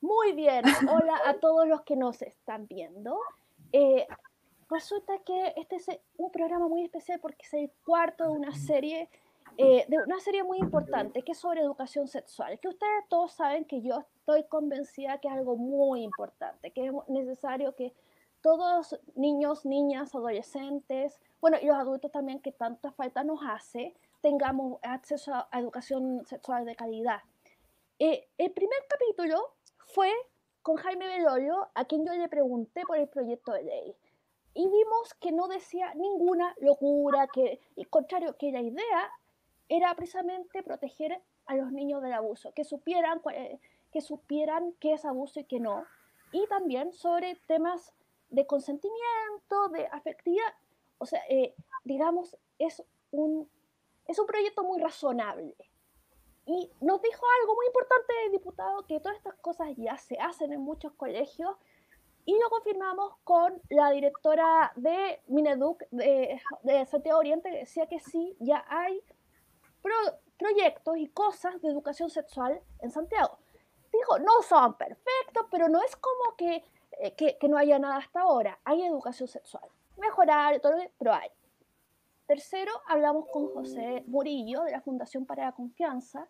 [0.00, 0.64] Muy bien.
[0.88, 3.18] Hola a todos los que nos están viendo.
[3.72, 4.06] Eh,
[4.68, 5.86] resulta que este es
[6.16, 9.08] un programa muy especial porque es el cuarto de una serie,
[9.58, 12.58] eh, de una serie muy importante que es sobre educación sexual.
[12.60, 16.92] Que ustedes todos saben que yo estoy convencida que es algo muy importante, que es
[17.08, 17.92] necesario que
[18.42, 24.78] todos niños, niñas, adolescentes, bueno, y los adultos también que tanta falta nos hace, tengamos
[24.82, 27.20] acceso a, educación sexual de calidad.
[27.98, 29.54] Eh, el primer capítulo
[29.86, 30.12] fue
[30.62, 33.96] con Jaime Belolio, a quien yo le pregunté por el proyecto de ley.
[34.52, 39.10] Y vimos que no decía ninguna locura, que, y contrario, que la idea
[39.68, 43.22] era precisamente proteger a los niños del abuso, que supieran,
[43.92, 45.84] que supieran qué es abuso y qué no.
[46.32, 47.94] Y también sobre temas
[48.28, 50.54] de consentimiento, de afectividad.
[50.98, 51.54] O sea, eh,
[51.84, 53.48] digamos, es un,
[54.06, 55.54] es un proyecto muy razonable.
[56.46, 60.60] Y nos dijo algo muy importante diputado, que todas estas cosas ya se hacen en
[60.60, 61.56] muchos colegios.
[62.24, 66.40] Y lo confirmamos con la directora de Mineduc de,
[66.86, 69.00] Santiago Oriente, que decía que sí, ya hay
[70.36, 73.38] proyectos y cosas de educación sexual en Santiago.
[73.92, 76.64] Dijo, no son perfectos, pero no es como que
[76.98, 78.58] eh, que, no haya nada hasta ahora.
[78.64, 79.64] Hay educación sexual.
[79.96, 81.28] Mejorar, todo, pero hay.
[82.26, 86.28] Tercero, hablamos con José Murillo de la Fundación para la Confianza,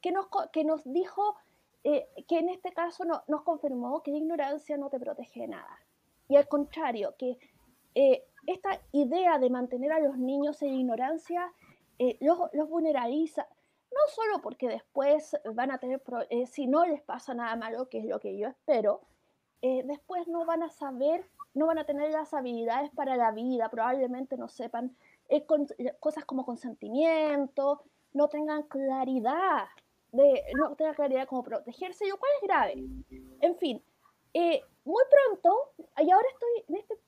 [0.00, 1.36] que nos, que nos dijo
[1.82, 5.48] eh, que en este caso no, nos confirmó que la ignorancia no te protege de
[5.48, 5.80] nada.
[6.28, 7.38] Y al contrario, que
[7.94, 11.52] eh, esta idea de mantener a los niños en ignorancia
[12.20, 13.46] los, los, vulnerabiliza,
[13.92, 16.02] no solo porque después van a tener,
[16.50, 19.02] si no les pasa nada malo, que es lo que yo espero,
[19.66, 23.70] eh, después no van a saber, no van a tener las habilidades para la vida,
[23.70, 24.94] probablemente no sepan
[25.28, 25.44] eh,
[25.78, 29.64] eh, cosas como consentimiento, no tengan claridad,
[30.12, 32.74] de, no tengan claridad cómo protegerse, lo cual es grave.
[33.40, 33.82] En fin,
[34.84, 36.98] muy pronto, y ahora estoy en este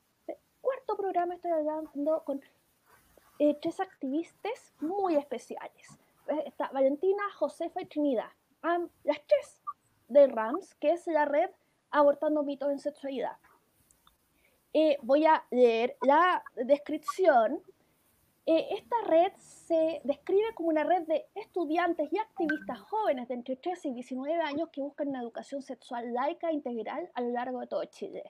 [0.60, 2.40] cuarto programa, estoy hablando con
[3.60, 5.98] tres activistas muy especiales.
[6.44, 8.30] Está Valentina, Josefa y Trinidad.
[9.04, 9.62] las tres
[10.08, 11.50] de RAMS, que es la red
[11.90, 13.36] abortando mitos en sexualidad.
[14.72, 17.62] Eh, voy a leer la descripción.
[18.46, 23.56] Eh, esta red se describe como una red de estudiantes y activistas jóvenes de entre
[23.56, 27.60] 13 y 19 años que buscan una educación sexual laica e integral a lo largo
[27.60, 28.22] de todo Chile.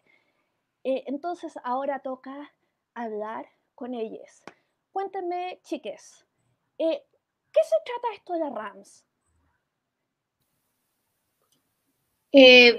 [0.84, 2.54] Eh, entonces ahora toca
[2.94, 4.42] hablar con ellos.
[4.90, 6.24] Cuéntenme, chiques,
[6.78, 7.02] ¿qué
[7.52, 9.04] se trata esto de la RAMS?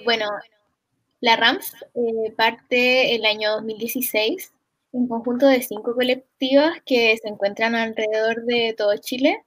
[0.03, 0.27] bueno,
[1.19, 4.53] la RAMS eh, parte el año 2016,
[4.97, 9.43] un conjunto de cinco colectivas que se encuentran alrededor de todo Chile.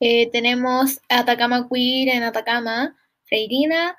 [0.00, 3.96] Eh, tenemos Atacama Queer en Atacama, Freirina,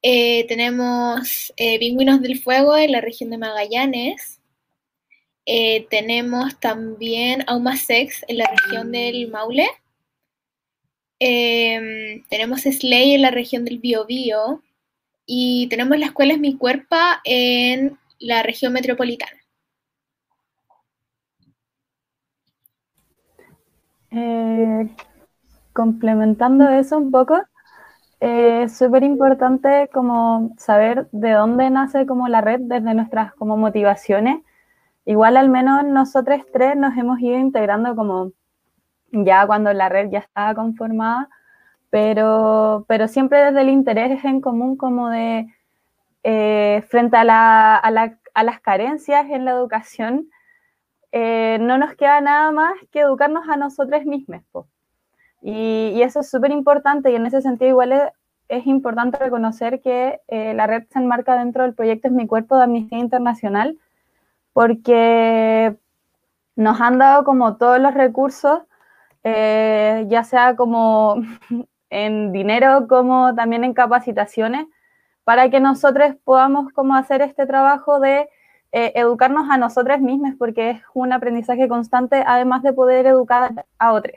[0.00, 4.40] eh, tenemos Pingüinos del Fuego en la región de Magallanes,
[5.90, 9.68] tenemos también Auma Sex en la región del Maule,
[11.18, 14.62] tenemos Slay en la región del Biobío,
[15.26, 19.41] y tenemos la escuela Es Mi Cuerpo en la región metropolitana.
[24.12, 24.88] Eh,
[25.72, 27.40] complementando eso un poco,
[28.20, 33.56] eh, es súper importante como saber de dónde nace como la red desde nuestras como
[33.56, 34.42] motivaciones.
[35.04, 38.32] Igual al menos nosotros tres nos hemos ido integrando como
[39.12, 41.28] ya cuando la red ya estaba conformada
[41.92, 45.46] pero, pero siempre desde el interés en común como de,
[46.22, 50.30] eh, frente a, la, a, la, a, las carencias en la educación,
[51.12, 54.42] eh, no nos queda nada más que educarnos a nosotros mismos.
[55.42, 58.02] Y, y, eso es súper importante y en ese sentido igual es,
[58.48, 62.56] es importante reconocer que eh, la red se enmarca dentro del proyecto Es mi cuerpo
[62.56, 63.76] de Amnistía Internacional
[64.52, 65.76] porque
[66.56, 68.60] nos han dado como todos los recursos,
[69.24, 71.16] ya sea como
[71.90, 74.66] en dinero como también en capacitaciones,
[75.24, 78.28] para que nosotros podamos como hacer este trabajo de
[78.72, 83.92] eh, educarnos a nosotros mismos, porque es un aprendizaje constante, además de poder educar a
[83.92, 84.16] otros.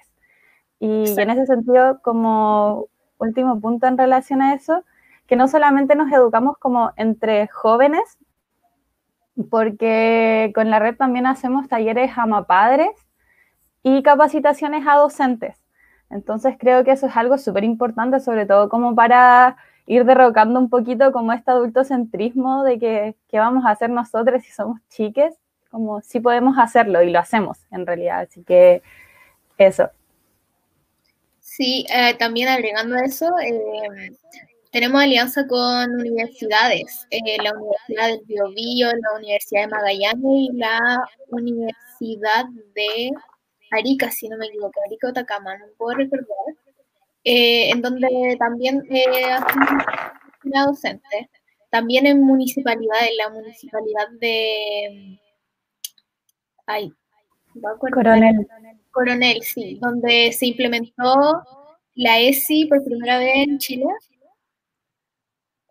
[0.79, 2.87] Y, en ese sentido, como
[3.17, 4.83] último punto en relación a eso,
[5.27, 8.17] que no solamente nos educamos como entre jóvenes,
[9.49, 12.91] porque con la red también hacemos talleres a padres
[13.83, 15.61] y capacitaciones a docentes.
[16.09, 20.69] Entonces creo que eso es algo súper importante, sobre todo como para ir derrocando un
[20.69, 25.35] poquito como este adultocentrismo de que, vamos a hacer nosotros si somos chiques,
[25.69, 28.21] como si podemos hacerlo y lo hacemos en realidad.
[28.21, 28.81] Así que
[29.57, 29.89] eso.
[31.39, 34.11] Sí, eh, también agregando eso, eh,
[34.71, 41.01] tenemos alianza con universidades, eh, la Universidad del Biobío, la Universidad de Magallanes y la
[41.29, 43.11] Universidad de
[43.71, 46.27] Arica, si no me equivoco, Arica o Tacama, no puedo recordar,
[47.25, 49.35] eh, en donde también eh,
[50.43, 51.29] una docente.
[51.69, 55.19] También en municipalidades, la municipalidad de...
[56.65, 56.93] Ay,
[57.91, 58.47] Coronel.
[58.91, 61.43] Coronel, sí, donde se implementó
[61.95, 63.85] la ESI por primera vez en Chile.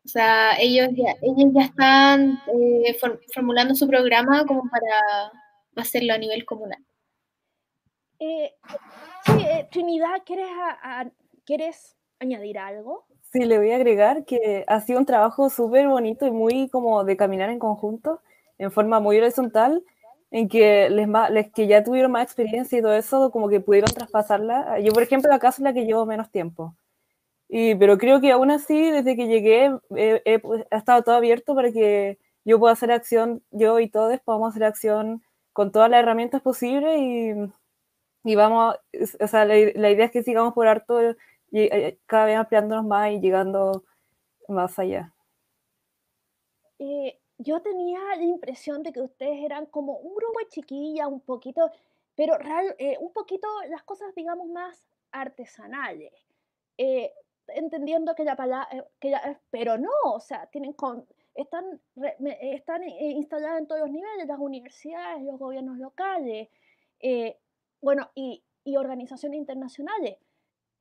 [0.05, 2.97] O sea, ellos ya, ellos ya están eh,
[3.33, 5.33] formulando su programa como para
[5.77, 6.85] hacerlo a nivel comunal.
[8.19, 8.55] Eh,
[9.25, 10.49] sí, eh, Trinidad, ¿quieres,
[11.44, 13.06] ¿quieres añadir algo?
[13.32, 17.05] Sí, le voy a agregar que ha sido un trabajo súper bonito y muy como
[17.05, 18.23] de caminar en conjunto,
[18.58, 19.82] en forma muy horizontal,
[20.31, 23.91] en que les, les, que ya tuvieron más experiencia y todo eso, como que pudieron
[23.93, 24.79] traspasarla.
[24.81, 26.76] Yo, por ejemplo, acá soy la que llevo menos tiempo.
[27.49, 31.55] Y, pero creo que aún así, desde que llegué, he, pues, ha estado todo abierto
[31.55, 36.00] para que yo pueda hacer acción, yo y todos podamos hacer acción con todas las
[36.00, 37.32] herramientas posibles y,
[38.25, 38.76] y vamos,
[39.20, 40.99] o sea, la, la, idea es que sigamos por harto
[41.55, 43.85] y eh, cada vez ampliándonos más y llegando
[44.49, 45.15] más allá.
[46.81, 51.21] Eh, yo tenía la impresión de que ustedes eran como un grupo de chiquillas, un
[51.21, 51.71] poquito,
[52.17, 56.12] pero real, eh, un poquito las cosas, digamos, más artesanales.
[56.77, 57.12] Eh,
[57.47, 59.15] entendiendo que la palabra, eh, que
[59.50, 61.81] pero no, o sea, tienen con, están,
[62.41, 66.49] están instaladas en todos los niveles, las universidades, los gobiernos locales,
[67.81, 70.17] bueno, y, y, organizaciones internacionales.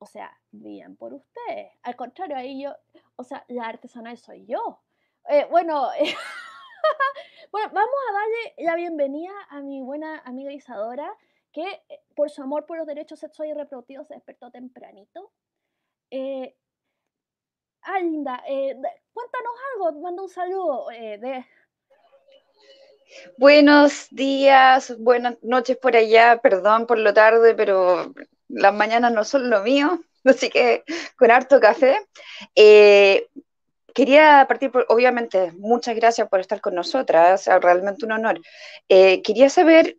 [0.04, 1.72] O sea, bien por ustedes.
[1.82, 2.76] Al contrario, ahí yo,
[3.16, 4.82] o sea, la artesanal soy yo.
[5.48, 5.88] bueno,
[7.50, 11.10] bueno, vamos a darle la bienvenida a mi buena amiga Isadora,
[11.52, 15.32] que eh, por su amor por los derechos sexuales y reproductivos se despertó tempranito.
[16.10, 16.54] Eh,
[17.80, 18.76] ah, linda, eh,
[19.14, 21.46] cuéntanos algo, manda un saludo de...
[23.38, 28.12] Buenos días, buenas noches por allá, perdón por lo tarde, pero
[28.54, 30.84] las mañanas no son lo mío, así que
[31.16, 31.98] con harto café.
[32.54, 33.26] Eh,
[33.94, 38.40] Quería partir, por, obviamente, muchas gracias por estar con nosotras, realmente un honor.
[38.88, 39.96] Eh, quería saber,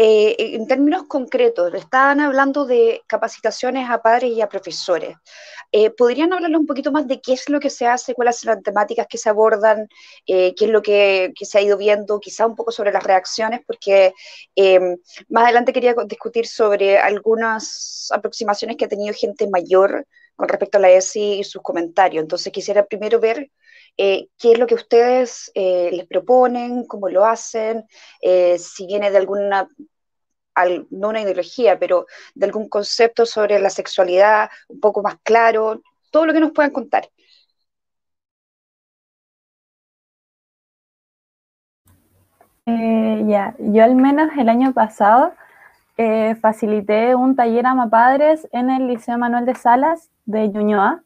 [0.00, 5.16] eh, en términos concretos, estaban hablando de capacitaciones a padres y a profesores.
[5.72, 8.54] Eh, ¿Podrían hablarle un poquito más de qué es lo que se hace, cuáles son
[8.54, 9.88] las temáticas que se abordan,
[10.24, 13.60] qué es lo que, que, se ha ido viendo, quizá un poco sobre las reacciones,
[13.66, 14.12] porque
[15.28, 20.06] más adelante quería discutir sobre algunas aproximaciones que ha tenido gente mayor
[20.36, 22.22] con respecto a la ESI y sus comentarios.
[22.22, 23.50] Entonces quisiera primero ver
[23.98, 27.84] eh, qué es lo que ustedes eh, les proponen, cómo lo hacen,
[28.22, 29.68] eh, si viene de alguna,
[30.90, 36.26] no una ideología, pero de algún concepto sobre la sexualidad un poco más claro, todo
[36.26, 37.08] lo que nos puedan contar.
[43.26, 45.32] ya, yo al menos el año pasado
[46.40, 51.02] facilité un taller a padres en el Liceo Manuel de Salas de Ñuñoa.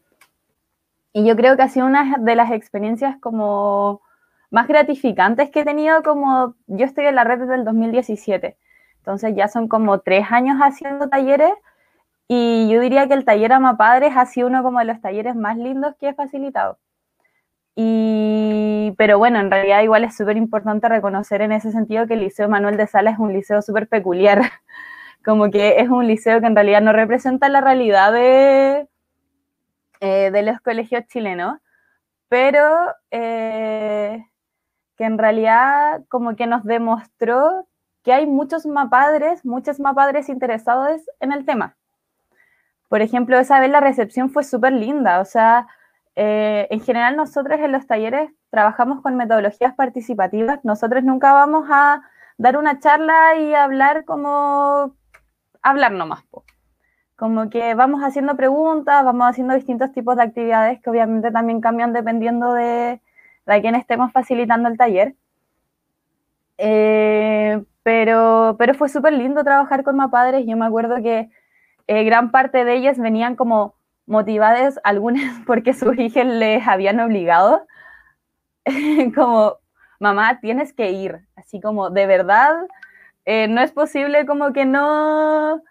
[1.13, 4.01] Y yo creo que ha sido una de las experiencias como
[4.51, 8.57] más gratificantes que he tenido, como yo estoy en la red desde el 2017.
[8.99, 11.53] Entonces ya son como tres años haciendo talleres
[12.29, 15.37] y yo diría que el taller Ama Padres ha sido uno como de los talleres
[15.37, 16.79] más lindos que he facilitado.
[17.75, 22.21] Y, pero bueno, en realidad igual es súper importante reconocer en ese sentido que el
[22.21, 24.43] Liceo Manuel de Sala es un liceo súper peculiar,
[25.25, 28.89] como que es un liceo que en realidad no representa la realidad de,
[30.05, 31.61] eh, de los colegios chilenos,
[32.29, 34.27] pero eh,
[34.97, 37.69] que en realidad como que nos demostró
[38.03, 41.77] que hay muchos mapadres, muchos mapadres interesados en el tema.
[42.89, 45.69] Por ejemplo, esa vez la recepción fue súper linda, o sea,
[46.17, 52.03] eh, en general nosotros en los talleres trabajamos con metodologías participativas, nosotros nunca vamos a
[52.39, 54.97] dar una charla y hablar como
[55.63, 56.25] hablar nomás
[57.23, 61.93] como que vamos haciendo preguntas, vamos haciendo distintos tipos de actividades que obviamente también cambian
[61.93, 63.01] dependiendo de,
[63.47, 65.15] de quién estemos facilitando el taller.
[66.59, 70.45] Eh, pero, pero fue súper lindo trabajar con padres.
[70.49, 71.31] Yo me acuerdo que
[71.87, 77.69] eh, gran parte de ellas venían como motivadas, algunas porque sus hijos les habían obligado,
[79.15, 79.59] como,
[80.01, 81.21] mamá, tienes que ir.
[81.37, 82.67] Así como, de verdad,
[83.27, 85.63] eh, no es posible como que no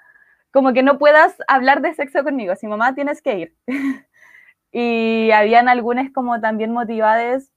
[0.51, 3.55] como que no puedas hablar de sexo conmigo, si mamá tienes que ir.
[4.71, 7.51] y habían algunas como también motivadas,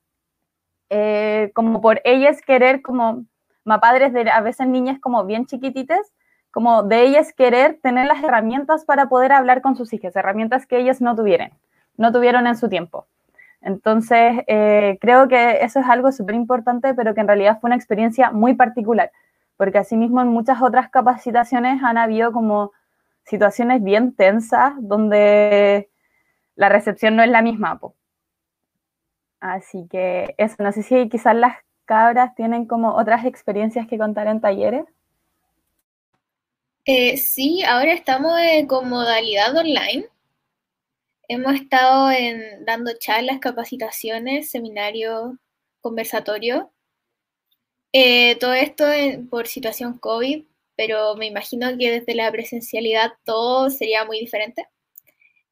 [0.90, 3.24] eh, como por ellas querer, como
[3.80, 6.12] padres de a veces niñas como bien chiquititas,
[6.50, 10.78] como de ellas querer tener las herramientas para poder hablar con sus hijas, herramientas que
[10.78, 11.52] ellas no tuvieran.
[11.96, 13.06] no tuvieron en su tiempo.
[13.60, 17.76] Entonces, eh, creo que eso es algo súper importante, pero que en realidad fue una
[17.76, 19.10] experiencia muy particular,
[19.56, 22.72] porque asimismo en muchas otras capacitaciones han habido como
[23.24, 25.90] situaciones bien tensas donde
[26.56, 27.80] la recepción no es la misma.
[29.40, 34.26] Así que eso, no sé si quizás las cabras tienen como otras experiencias que contar
[34.26, 34.84] en talleres.
[36.86, 38.32] Eh, sí, ahora estamos
[38.68, 40.06] con modalidad online.
[41.28, 45.34] Hemos estado en, dando charlas, capacitaciones, seminarios,
[45.80, 46.66] conversatorios.
[47.92, 48.84] Eh, todo esto
[49.30, 50.44] por situación COVID,
[50.76, 54.66] pero me imagino que desde la presencialidad todo sería muy diferente.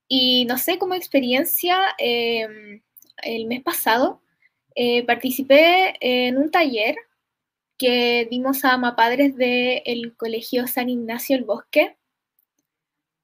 [0.08, 2.82] Y no sé, como experiencia, em,
[3.22, 4.22] el mes pasado
[4.74, 6.96] eh, participé en un taller
[7.78, 11.96] que dimos a mapadres del Colegio San Ignacio el Bosque,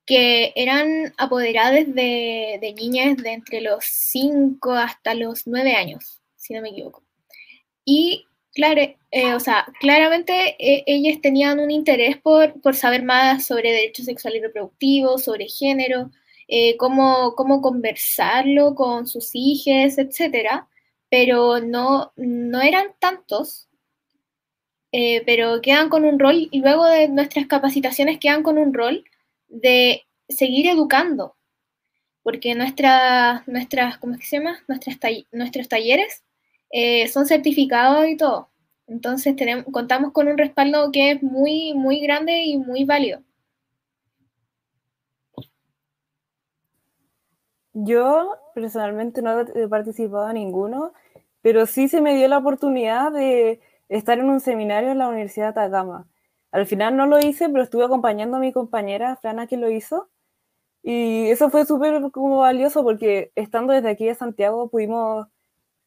[0.07, 6.55] que eran apoderadas de, de niñas de entre los 5 hasta los 9 años, si
[6.55, 7.05] no me equivoco.
[7.85, 8.27] Y
[8.59, 13.73] claro, eh, o sea, claramente eh, ellas tenían un interés por, por, saber más sobre
[13.73, 16.11] derechos sexuales y reproductivos, sobre género,
[16.49, 20.67] eh, cómo, cómo, conversarlo con sus hijas, etcétera,
[21.09, 23.69] pero no, no eran tantos
[24.93, 29.05] eh, pero quedan con un rol, y luego de nuestras capacitaciones quedan con un rol
[29.49, 31.37] de seguir educando,
[32.23, 34.61] porque nuestra, nuestras, ¿cómo se llama?
[34.69, 34.99] Nuestras
[35.33, 36.25] nuestros talleres
[36.70, 38.48] eh, son certificados y todo.
[38.87, 43.20] Entonces tenemos, contamos con un respaldo que es muy, muy grande y muy válido.
[47.75, 50.92] Yo personalmente no he participado en ninguno,
[51.42, 55.54] pero sí se me dio la oportunidad de estar en un seminario en la Universidad
[55.54, 56.08] de Atacama.
[56.50, 60.08] Al final no lo hice, pero estuve acompañando a mi compañera Frana que lo hizo.
[60.82, 65.28] Y eso fue súper valioso porque estando desde aquí de Santiago pudimos,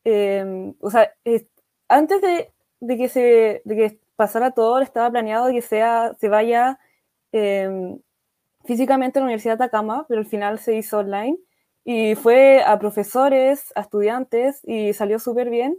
[0.04, 1.14] em, o sea,
[1.88, 6.80] antes de, que se, de que pasara todo, estaba planeado que sea, se vaya
[7.32, 8.00] em,
[8.66, 11.38] físicamente a la Universidad de Atacama, pero al final se hizo online.
[11.84, 15.78] Y fue a profesores, a estudiantes y salió súper bien.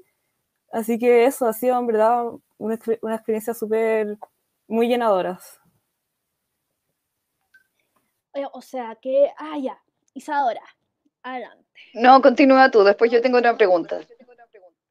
[0.72, 2.24] Así que eso ha sido en verdad
[2.58, 4.18] una, experiencia súper
[4.66, 5.38] muy llenadora.
[8.52, 9.78] O sea que, ah, ya,
[10.14, 10.62] Isadora,
[11.22, 11.61] adelante.
[11.94, 14.00] No, continúa tú, después yo tengo una pregunta.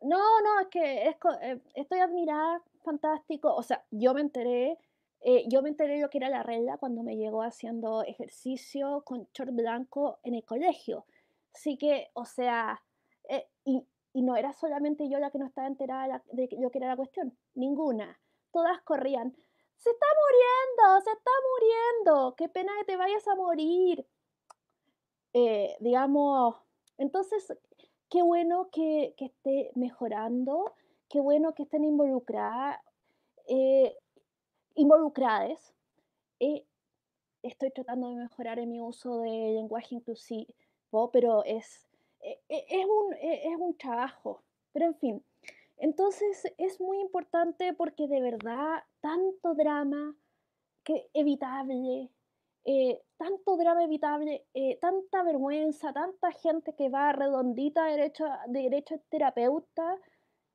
[0.01, 1.09] No, no, es que
[1.41, 3.53] eh, estoy admirada, fantástico.
[3.53, 4.77] O sea, yo me enteré,
[5.21, 9.27] eh, yo me enteré lo que era la regla cuando me llegó haciendo ejercicio con
[9.33, 11.05] short blanco en el colegio.
[11.53, 12.81] Así que, o sea,
[13.63, 16.87] y, y no era solamente yo la que no estaba enterada de lo que era
[16.87, 18.19] la cuestión, ninguna.
[18.51, 19.35] Todas corrían,
[19.81, 24.05] se está muriendo, se está muriendo, qué pena que te vayas a morir.
[25.33, 26.55] Eh, digamos,
[26.97, 27.53] entonces,
[28.09, 30.73] qué bueno que, esté mejorando,
[31.09, 32.79] qué bueno que estén involucradas,
[33.47, 33.95] eh,
[34.75, 35.73] involucradas.
[36.39, 36.65] Eh,
[37.43, 41.87] estoy tratando de mejorar en mi uso de lenguaje inclusivo, pero es
[42.21, 44.43] e, e, es un, e, es un trabajo,
[44.73, 45.23] pero en fin.
[45.77, 50.15] Entonces es muy importante porque de verdad tanto drama
[50.83, 52.09] que evitable,
[52.63, 58.61] eh, tanto drama evitable, eh, tanta vergüenza, tanta gente que va redondita de derecho, de
[58.61, 59.97] derecho terapeuta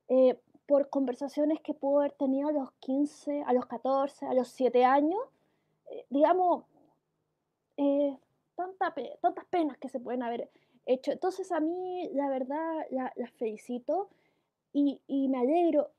[0.08, 4.48] eh, por conversaciones que pudo haber tenido a los 15, a los 14, a los
[4.48, 5.20] 7 años,
[6.10, 6.64] digamos,
[8.56, 10.50] tanta, tantas penas que se pueden haber
[10.86, 11.12] hecho.
[11.12, 14.08] Entonces a mí, la verdad, las la felicito
[14.72, 15.90] y, me alegro.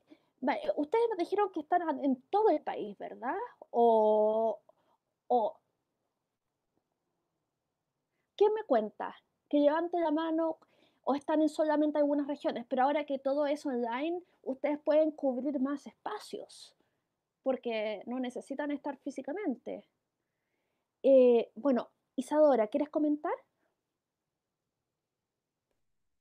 [0.75, 3.35] ustedes nos dijeron que están en todo el país, ¿verdad?
[3.71, 4.59] O,
[5.27, 5.57] o
[8.38, 9.15] ¿Qué me cuenta?
[9.50, 10.58] Que levante la mano
[11.03, 15.60] o están en solamente algunas regiones, pero ahora que todo es online, ustedes pueden cubrir
[15.60, 16.75] más espacios
[17.44, 19.88] porque no necesitan estar físicamente.
[21.01, 23.32] Eh, bueno, Isadora, ¿quieres comentar?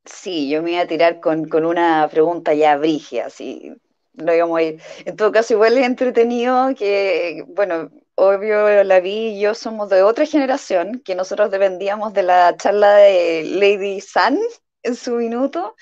[0.05, 3.75] Sí, yo me iba a tirar con, una pregunta ya brigia, así
[4.13, 4.81] no íbamos a ir.
[5.05, 10.03] En todo caso, igual es entretenido que, bueno, obvio, la vi y yo somos de
[10.03, 14.39] otra generación, que nosotros dependíamos de la charla de Lady Sun
[14.83, 15.77] en su minuto,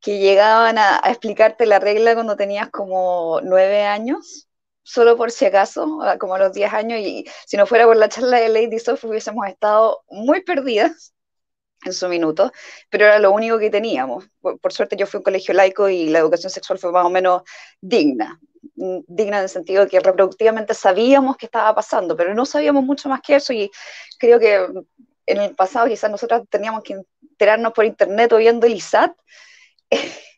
[0.00, 4.48] que llegaban a, explicarte la regla cuando tenías como nueve años,
[4.82, 8.08] solo por si acaso, como a los diez años, y si no fuera por la
[8.08, 11.14] charla de Lady Soft hubiésemos estado muy perdidas
[11.84, 12.52] en su minuto,
[12.90, 14.28] pero era lo único que teníamos.
[14.40, 17.10] Por, suerte yo fui a un colegio laico y la educación sexual fue más o
[17.10, 17.42] menos
[17.80, 18.40] digna,
[18.74, 23.08] digna en el sentido de que reproductivamente sabíamos qué estaba pasando, pero no sabíamos mucho
[23.08, 23.70] más que eso y
[24.18, 24.66] creo que
[25.26, 29.12] en el pasado quizás nosotros teníamos que enterarnos por internet o viendo el ISAT,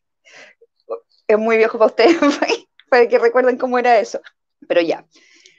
[1.26, 2.16] es muy viejo para ustedes,
[2.90, 4.20] para que recuerden cómo era eso.
[4.66, 5.06] Pero ya,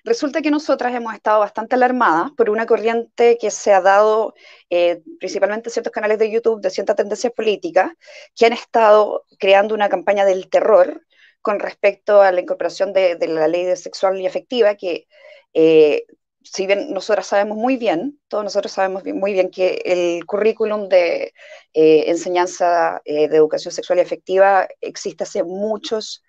[0.03, 4.33] resulta que nosotras hemos estado bastante alarmadas por una corriente que se ha dado
[4.69, 7.91] eh, principalmente en ciertos canales de YouTube de ciertas tendencias políticas
[8.35, 11.04] que han estado creando una campaña del terror
[11.45, 15.07] con respecto a la incorporación de, la ley de sexual y afectiva que
[15.53, 16.07] eh,
[16.43, 21.33] si bien nosotros sabemos muy bien, todos nosotros sabemos muy bien que el currículum de
[21.75, 26.23] eh, enseñanza eh, de educación sexual y afectiva existe hace muchos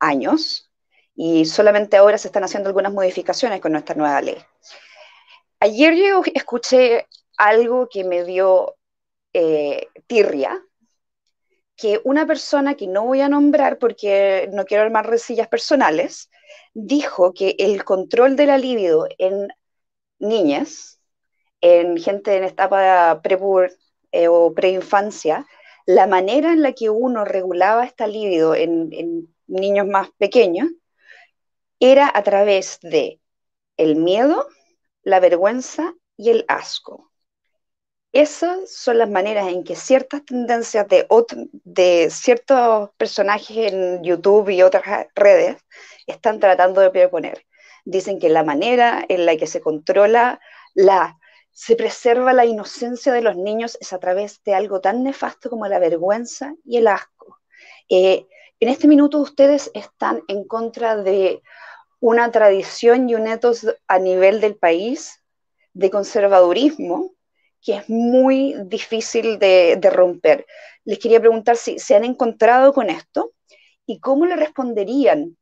[0.00, 0.68] años
[1.14, 4.36] y solamente ahora se están haciendo algunas modificaciones con nuestra nueva ley.
[5.60, 7.06] Ayer yo escuché
[7.38, 8.74] algo que me dio
[9.32, 10.60] eh, tirria,
[11.76, 16.30] que una persona que no voy a nombrar porque no quiero armar resillas personales,
[16.74, 19.48] dijo que el control de la libido en
[20.18, 21.00] niñas,
[21.60, 23.38] en gente en etapa pre
[24.12, 25.46] eh, o preinfancia,
[25.86, 30.68] la manera en la que uno regulaba esta libido en, en niños más pequeños
[31.78, 33.20] era a través de
[33.76, 34.48] el miedo,
[35.02, 37.05] la vergüenza y el asco.
[38.16, 41.06] Esas son las maneras en que ciertas tendencias de,
[41.64, 45.58] de ciertos personajes en YouTube y otras redes
[46.06, 47.44] están tratando de proponer.
[47.84, 50.40] Dicen que la manera en la que se controla
[50.72, 51.18] la
[51.52, 55.66] se preserva la inocencia de los niños es a través de algo tan nefasto como
[55.66, 57.40] la vergüenza y el asco.
[57.90, 58.24] Eh,
[58.60, 61.42] en este minuto ustedes están en contra de
[62.00, 65.22] una tradición y un etos a nivel del país
[65.74, 67.15] de conservadurismo
[67.62, 70.46] que es muy difícil de, romper.
[70.84, 73.32] Les quería preguntar si se han encontrado con esto
[73.86, 75.36] y cómo le responderían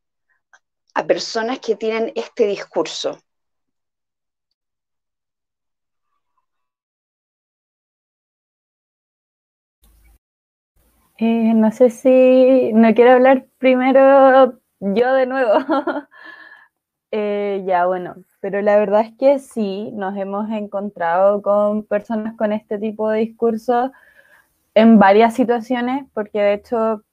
[0.93, 3.19] a personas que tienen este discurso.
[11.17, 15.53] Eh, no sé si no quiero hablar primero yo de nuevo.
[17.17, 22.51] Eh, ya, bueno, pero la verdad es que sí, nos hemos encontrado con personas con
[22.51, 23.93] este tipo de discurso
[24.73, 27.03] en varias situaciones, porque de hecho,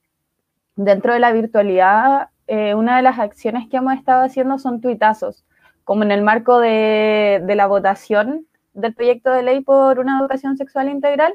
[0.74, 5.44] dentro de la virtualidad eh, una de las acciones que hemos estado haciendo son tuitazos,
[5.84, 10.88] como en el marco de, la votación del proyecto de ley por una educación sexual
[10.88, 11.34] integral,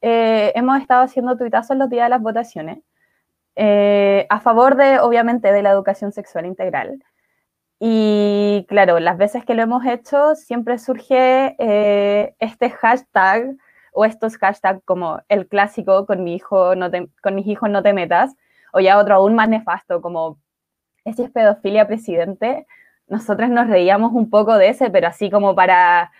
[0.00, 2.78] eh, hemos estado haciendo tuitazos los días de las votaciones,
[3.56, 7.02] eh, a favor de, obviamente, de la educación sexual integral.
[7.78, 11.56] Y claro, las veces que lo hemos hecho, siempre surge
[12.38, 13.56] este hashtag
[13.92, 16.90] o estos hashtags como el clásico con mi hijo no
[17.22, 18.34] con mis hijos no te metas,
[18.72, 20.38] o ya otro aún más nefasto como
[21.04, 22.66] ese es pedofilia presidente,
[23.08, 26.12] nosotros nos reíamos un poco de ese, pero así como para,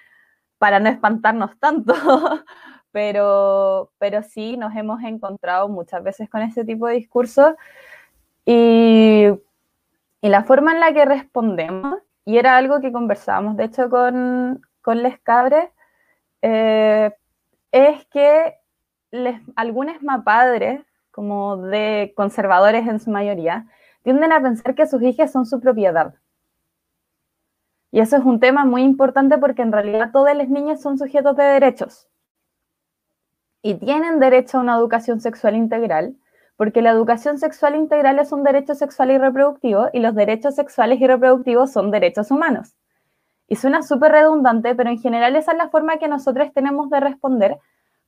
[0.59, 1.95] para no espantarnos tanto.
[2.92, 7.55] pero, pero sí nos hemos encontrado muchas veces con ese tipo de discursos
[8.47, 9.27] y,
[10.20, 14.62] y la forma en la que respondemos, y era algo que conversábamos de hecho con,
[14.83, 15.70] con Les Cabres,
[16.42, 17.12] eh,
[17.72, 18.55] es que
[19.55, 23.66] algunos mapadres, como de conservadores en su mayoría,
[24.02, 26.14] tienden a pensar que sus hijas son su propiedad.
[27.90, 31.37] Y eso es un tema muy importante porque en realidad todas las niñas son sujetos
[31.37, 32.09] de derechos.
[33.62, 36.14] Y tienen derecho a una educación sexual integral,
[36.57, 41.01] porque la educación sexual integral es un derecho sexual y reproductivo y los derechos sexuales
[41.01, 42.75] y reproductivos son derechos humanos.
[43.49, 47.01] Y suena súper redundante, pero en general esa es la forma que nosotros tenemos de
[47.01, 47.59] responder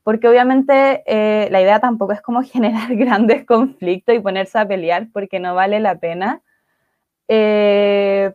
[0.09, 5.09] porque obviamente eh, la idea tampoco es como generar grandes conflictos y ponerse a pelear
[5.13, 6.41] porque no vale la pena.
[7.29, 8.33] Eh,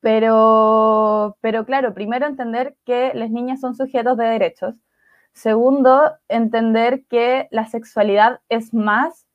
[0.00, 4.74] pero, pero claro, primero entender que las niñas son sujetos de derechos.
[5.38, 9.26] Segundo, entender que la sexualidad es más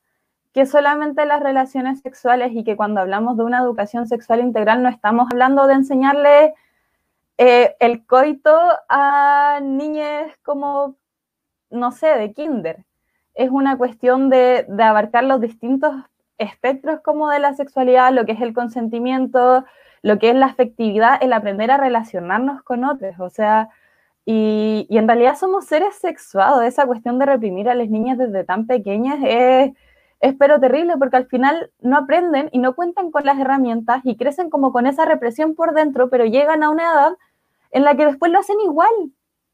[0.53, 4.89] que solamente las relaciones sexuales y que cuando hablamos de una educación sexual integral no
[4.89, 6.53] estamos hablando de enseñarle
[7.37, 8.53] eh, el coito
[8.89, 10.97] a niñas como
[11.73, 12.85] no sé, de kinder.
[13.33, 15.93] Es una cuestión de, abarcar los distintos
[16.37, 19.65] espectros como de la sexualidad, lo que es el consentimiento,
[20.01, 23.15] lo que es la afectividad, el aprender a relacionarnos con otros.
[23.19, 23.69] O sea,
[24.25, 26.63] y, en realidad somos seres sexuados.
[26.63, 29.73] Esa cuestión de reprimir a las niñas desde tan pequeñas es,
[30.21, 34.15] es pero terrible porque al final no aprenden y no cuentan con las herramientas y
[34.15, 37.13] crecen como con esa represión por dentro, pero llegan a una edad
[37.71, 38.91] en la que después lo hacen igual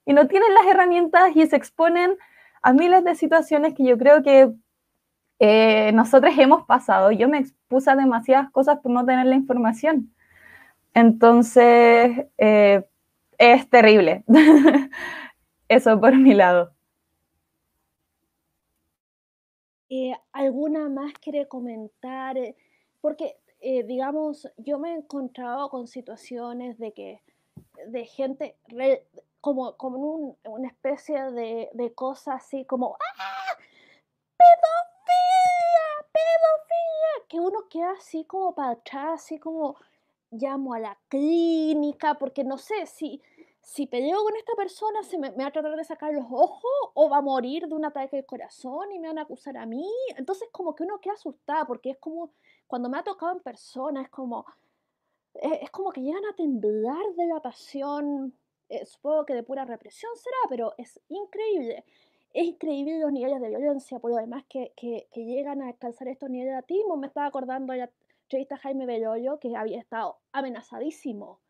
[0.05, 2.17] y no tienen las herramientas y se exponen
[2.62, 4.51] a miles de situaciones que yo creo que
[5.39, 7.12] eh, nosotros hemos pasado.
[7.12, 10.13] Yo me expuse a demasiadas cosas por no tener la información.
[10.93, 12.84] Entonces, eh,
[13.39, 14.23] es terrible.
[15.67, 16.73] Eso por mi lado.
[19.89, 22.38] Eh, ¿Alguna más quiere comentar?
[22.38, 22.56] Eh,
[23.02, 27.23] porque, eh, digamos, yo me he encontrado con situaciones de que,
[27.88, 28.56] de gente,
[29.41, 33.58] como, como una especie de, de cosa así como, ¡ah!
[34.38, 36.08] ¡Pedofilia!
[36.12, 37.28] ¡Pedofilia!
[37.28, 39.75] Que uno queda así como para atrás, así como
[40.31, 43.21] llamo a la clínica, porque no sé si
[43.61, 47.09] si peleo con esta persona, se me, va a tratar de sacar los ojos o
[47.09, 49.87] va a morir de un ataque del corazón y me van a acusar a mí.
[50.17, 52.31] Entonces como que uno queda asustada porque es como,
[52.67, 54.45] cuando me ha tocado en persona, es como,
[55.35, 58.33] eh, es, como que llegan a temblar de la pasión,
[58.69, 61.83] eh, supongo que de pura represión será, pero es increíble.
[62.33, 66.29] Es increíble los niveles de violencia, por lo demás que, que, llegan a alcanzar estos
[66.29, 66.95] niveles de atismo.
[66.95, 67.89] Me estaba acordando de
[68.29, 68.85] entrevista Jaime
[69.41, 71.41] que había estado amenazadísimo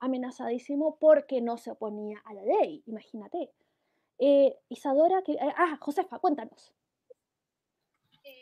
[0.00, 3.50] amenazadísimo porque no se oponía a la ley, imagínate.
[4.18, 6.72] Eh, Isadora, que, eh, ah, Josefa, cuéntanos.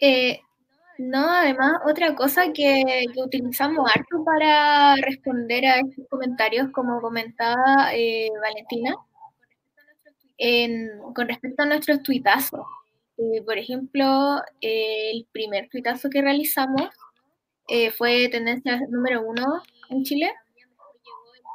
[0.01, 0.41] Eh,
[0.99, 7.91] no, además, otra cosa que, utilizamos harto para responder a estos comentarios, como comentaba
[8.41, 8.97] Valentina,
[11.15, 12.67] con respecto a nuestros tuitazos.
[13.47, 16.91] por ejemplo, el primer tuitazo que realizamos
[17.97, 20.33] fue tendencia número uno en Chile,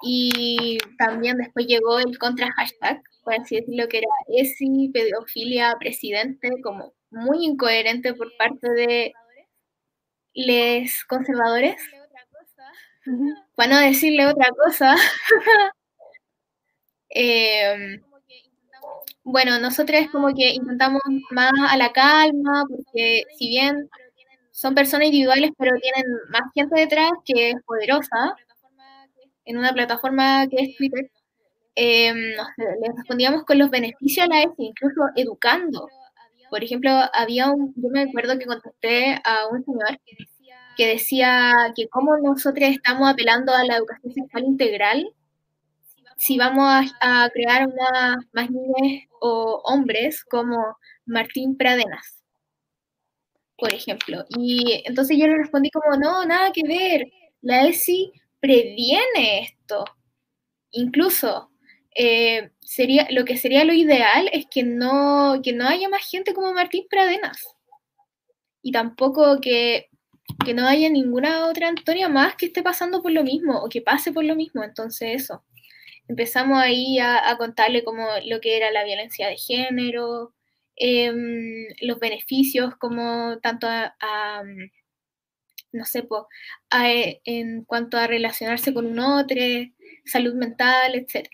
[0.02, 6.50] y también después llegó el contra hashtag, por así decirlo, que era ESI, pedofilia, presidente,
[6.64, 9.14] como muy incoherente por parte de
[10.34, 11.76] los conservadores.
[13.56, 14.96] Para no decirle otra cosa.
[17.12, 18.04] Em,
[19.24, 23.90] bueno, nosotros como que intentamos más a la calma, porque si bien
[24.60, 28.36] son personas individuales, pero tienen más gente detrás que es poderosa,
[29.46, 31.10] en una plataforma que es Twitter,
[31.76, 35.88] eh, les respondíamos con los beneficios a la ESI, incluso educando.
[36.50, 39.98] Por ejemplo, había yo me acuerdo que contesté a un señor
[40.76, 45.10] que decía que cómo nosotros estamos apelando a la educación sexual integral
[46.18, 52.19] si vamos a, crear una, más niñas o hombres como Martín Pradenas,
[53.60, 54.26] por ejemplo.
[54.38, 57.08] Y entonces yo le respondí como, no, nada que ver.
[57.42, 59.86] La ESI previene esto.
[60.72, 61.52] Incluso
[61.96, 66.34] eh, sería, lo que sería lo ideal es que no, que no haya más gente
[66.34, 67.46] como Martín Pradenas.
[68.62, 69.90] Y tampoco que,
[70.46, 73.82] que no haya ninguna otra Antonia más que esté pasando por lo mismo o que
[73.82, 74.64] pase por lo mismo.
[74.64, 75.44] Entonces eso.
[76.10, 80.34] Empezamos ahí a, contarle como lo que era la violencia de género,
[80.80, 84.44] em, los beneficios como tanto a
[85.72, 86.08] no sé,
[86.72, 89.38] en cuanto a relacionarse con un otro,
[90.06, 91.30] salud mental, etc.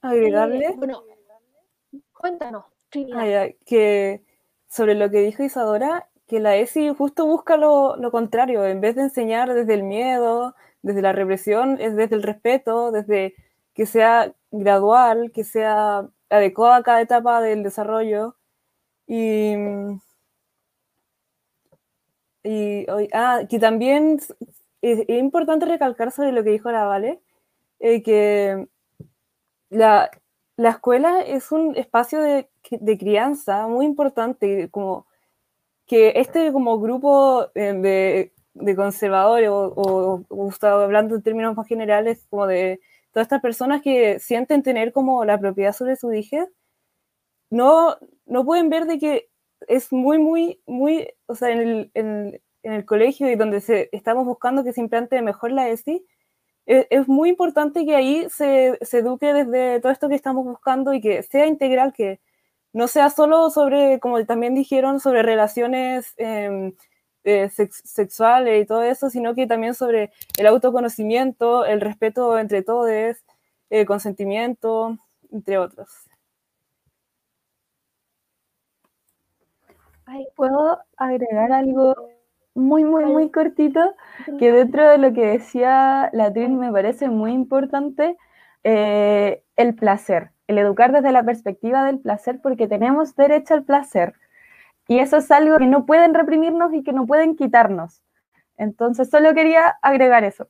[0.00, 0.72] Agregarle.
[0.76, 1.04] Bueno,
[2.12, 2.64] cuéntanos.
[3.14, 4.22] Ah, que
[4.68, 8.94] sobre lo que dijo Isadora, que la ESI justo busca lo, lo, contrario, en vez
[8.94, 13.34] de enseñar desde el miedo, desde la represión, es desde el respeto, desde
[13.72, 18.36] que sea gradual, que sea adecuada a cada etapa del desarrollo.
[19.06, 19.54] Y
[22.44, 24.20] y ah, que también
[24.82, 27.20] es, importante recalcar sobre lo que dijo la Vale,
[27.80, 28.68] eh, que
[29.70, 30.10] la,
[30.56, 32.48] la, escuela es un espacio de,
[32.98, 35.06] crianza muy importante, como
[35.86, 42.26] que este como grupo eh, de, de conservadores o, o, hablando en términos más generales,
[42.30, 42.80] como de
[43.14, 46.48] todas estas personas que sienten tener como la propiedad sobre su hija,
[47.48, 47.96] no,
[48.26, 49.30] no pueden ver de que
[49.68, 54.26] es muy, muy, muy, o sea, en el, en, el colegio y donde se, estamos
[54.26, 56.04] buscando que se implante mejor la ESI,
[56.66, 60.92] es, es muy importante que ahí se, se, eduque desde todo esto que estamos buscando
[60.92, 62.20] y que sea integral, que
[62.72, 66.74] no sea solo sobre, como también dijeron, sobre relaciones em,
[67.24, 72.90] eh, sexuales y todo eso, sino que también sobre el autoconocimiento, el respeto entre todos,
[73.70, 74.96] el consentimiento,
[75.32, 75.88] entre otros.
[80.36, 81.94] ¿Puedo agregar algo
[82.54, 83.94] muy, muy, muy cortito?
[84.38, 88.16] Que dentro de lo que decía la me parece muy importante
[88.64, 94.14] eh, el placer, el educar desde la perspectiva del placer, porque tenemos derecho al placer.
[94.88, 98.02] Y eso es algo que no pueden reprimirnos y que no pueden quitarnos.
[98.56, 100.48] Entonces, solo quería agregar eso.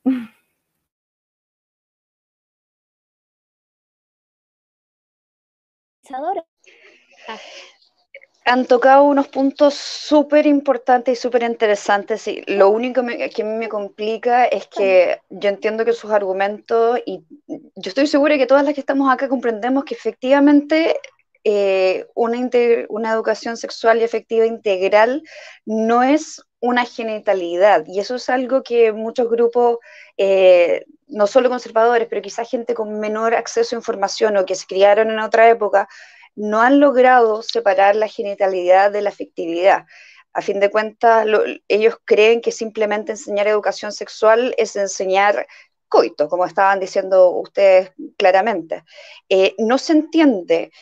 [8.44, 12.28] han tocado unos puntos súper importantes y súper interesantes.
[12.28, 17.00] Y lo único que a mí me complica es que yo entiendo que sus argumentos,
[17.06, 21.00] y yo estoy segura que todas las que estamos acá comprendemos que efectivamente
[21.44, 22.50] eh, una,
[22.88, 25.22] una educación sexual y afectiva integral
[25.66, 27.84] no es una genitalidad.
[27.86, 29.78] Y eso es algo que muchos grupos,
[30.16, 34.66] eh, no solo conservadores, pero quizás gente con menor acceso a información o que se
[34.66, 35.88] criaron en otra época,
[36.34, 39.84] no han logrado separar la genitalidad de la afectividad.
[40.32, 41.26] A fin de cuentas,
[41.68, 45.46] ellos creen que simplemente enseñar educación sexual es enseñar
[45.88, 48.82] coito, como estaban diciendo ustedes claramente.
[49.28, 50.72] Eh, no se entiende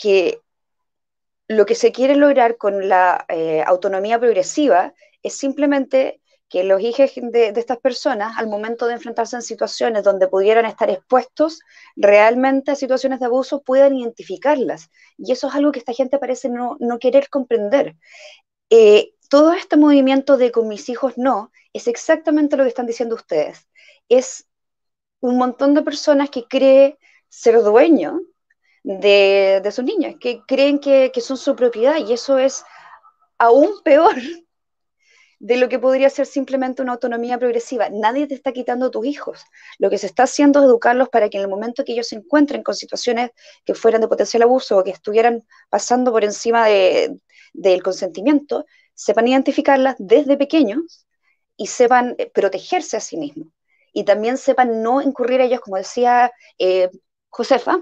[0.00, 0.40] que
[1.46, 7.12] lo que se quiere lograr con la eh, autonomía progresiva es simplemente que los hijos
[7.14, 11.60] de, estas personas, al momento de enfrentarse en situaciones donde pudieran estar expuestos
[11.94, 14.90] realmente a situaciones de abuso, puedan identificarlas.
[15.16, 17.94] Y eso es algo que esta gente parece no, querer comprender.
[18.68, 23.14] Eh, todo este movimiento de con mis hijos no, es exactamente lo que están diciendo
[23.14, 23.68] ustedes.
[24.08, 24.48] Es
[25.20, 28.20] un montón de personas que cree ser dueño
[28.82, 32.64] de, sus niñas, que creen que, que son su propiedad y eso es
[33.38, 34.14] aún peor
[35.40, 37.88] de lo que podría ser simplemente una autonomía progresiva.
[37.88, 39.42] Nadie te está quitando tus hijos.
[39.78, 42.16] Lo que se está haciendo es educarlos para que en el momento que ellos se
[42.16, 43.30] encuentren con situaciones
[43.64, 49.96] que fueran de potencial abuso o que estuvieran pasando por encima del consentimiento, sepan identificarlas
[49.98, 51.06] desde pequeños
[51.56, 53.48] y sepan eh, protegerse a sí mismos.
[53.94, 56.90] Y también sepan no incurrir a ellos, como decía eh,
[57.30, 57.80] Josefa,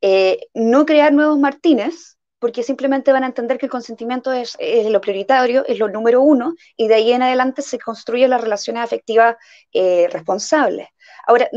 [0.00, 4.56] eh, no crear nuevos Martínez, porque simplemente van a entender que el consentimiento es,
[4.90, 8.82] lo prioritario, es lo número uno, y de ahí en adelante se construyen las relaciones
[8.82, 9.36] afectivas
[9.72, 10.88] eh, responsables.
[11.26, 11.48] Ahora,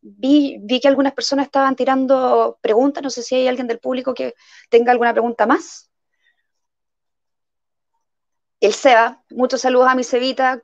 [0.00, 4.14] vi, vi, que algunas personas estaban tirando preguntas, no sé si hay alguien del público
[4.14, 4.34] que
[4.68, 5.90] tenga alguna pregunta más.
[8.60, 10.62] El Seba, muchos saludos a mi Cebita,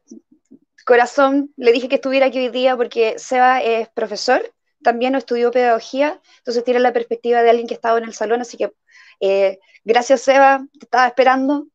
[0.85, 6.21] corazón, le dije que estuviera aquí hoy día porque Seba es profesor, también estudió pedagogía,
[6.39, 8.73] entonces tiene la perspectiva de alguien que estaba en el salón, así que
[9.21, 11.67] eh, gracias, Eva, te estaba esperando.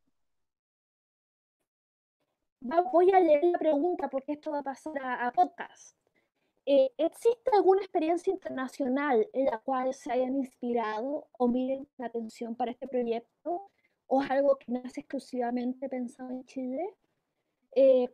[2.92, 5.98] Voy a leer la pregunta porque esto va a pasar a, podcast.
[6.66, 12.56] Eh, ¿Existe alguna experiencia internacional en la cual se hayan inspirado o miren la atención
[12.56, 13.72] para este proyecto?
[14.06, 16.96] ¿O es algo que nace exclusivamente pensado en Chile?
[17.76, 18.14] Eh,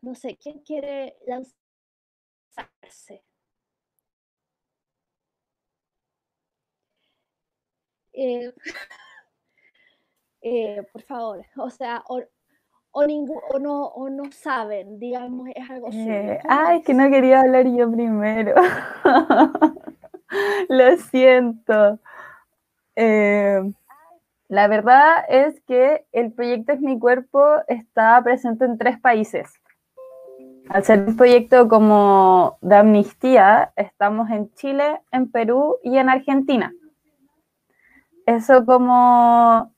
[0.00, 1.16] no sé, ¿quién quiere
[8.20, 8.52] Eh,
[10.42, 12.20] eh, por favor, o sea, o,
[12.90, 13.06] o,
[13.60, 18.54] no, o no saben, digamos, es algo eh, Ay, que no quería hablar yo primero.
[20.68, 22.00] Lo siento.
[24.48, 29.48] la verdad es que el proyecto Es mi cuerpo está presente en tres países.
[30.70, 36.72] Al ser un proyecto como de amnistía, estamos en Chile, en Perú y en Argentina
[38.28, 39.72] eso como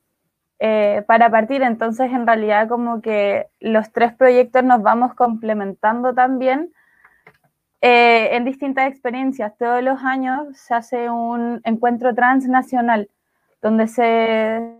[0.58, 6.72] eh, para partir, entonces en realidad como que los tres proyectos nos vamos complementando también
[7.80, 9.56] eh, en distintas experiencias.
[9.56, 13.08] Todos los años se hace un encuentro transnacional
[13.62, 14.76] donde se,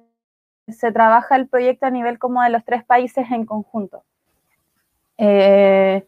[0.67, 4.03] se trabaja el proyecto a nivel como de los tres países en conjunto.
[5.23, 6.07] Eh,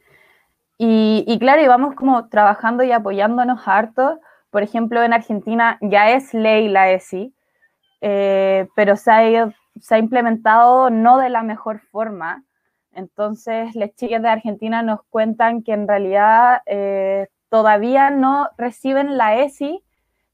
[0.79, 4.21] y, y, claro, íbamos como trabajando y apoyándonos harto.
[4.51, 7.35] Por ejemplo, en Argentina ya es ley la ESI,
[8.01, 12.45] eh, pero se ha, se ha implementado no de la mejor forma.
[12.95, 19.37] Entonces, las chicas de Argentina nos cuentan que en realidad eh, todavía no reciben la
[19.43, 19.83] ESI,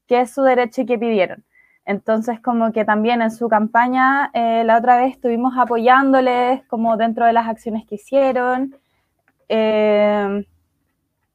[0.07, 1.43] que es su derecho que pidieron.
[1.89, 7.25] Entonces, como que también en su campaña, eh, la otra vez estuvimos apoyándoles como dentro
[7.25, 8.75] de las acciones que hicieron.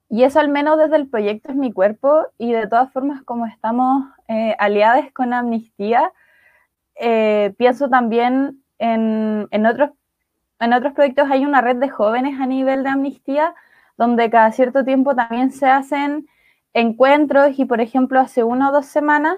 [0.09, 3.47] y eso al menos desde el proyecto es mi cuerpo y de todas formas como
[3.47, 4.05] estamos
[4.59, 6.13] aliados con Amnistía,
[6.97, 9.91] eh, pienso también en, en, otros,
[10.61, 13.55] en otros proyectos, hay una red de jóvenes a nivel de amnistía,
[13.97, 16.27] donde cada cierto tiempo también se hacen
[16.73, 19.37] encuentros y, por ejemplo, hace una o dos semanas,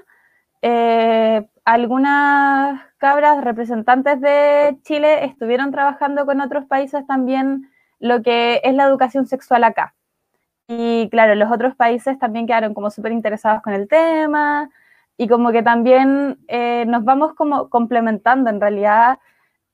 [0.62, 8.74] eh, algunas cabras representantes de Chile estuvieron trabajando con otros países también lo que es
[8.74, 9.94] la educación sexual acá.
[10.68, 14.70] Y claro, los otros países también quedaron como súper interesados con el tema,
[15.18, 18.50] y como que también eh, nos vamos como complementando.
[18.50, 19.18] En realidad,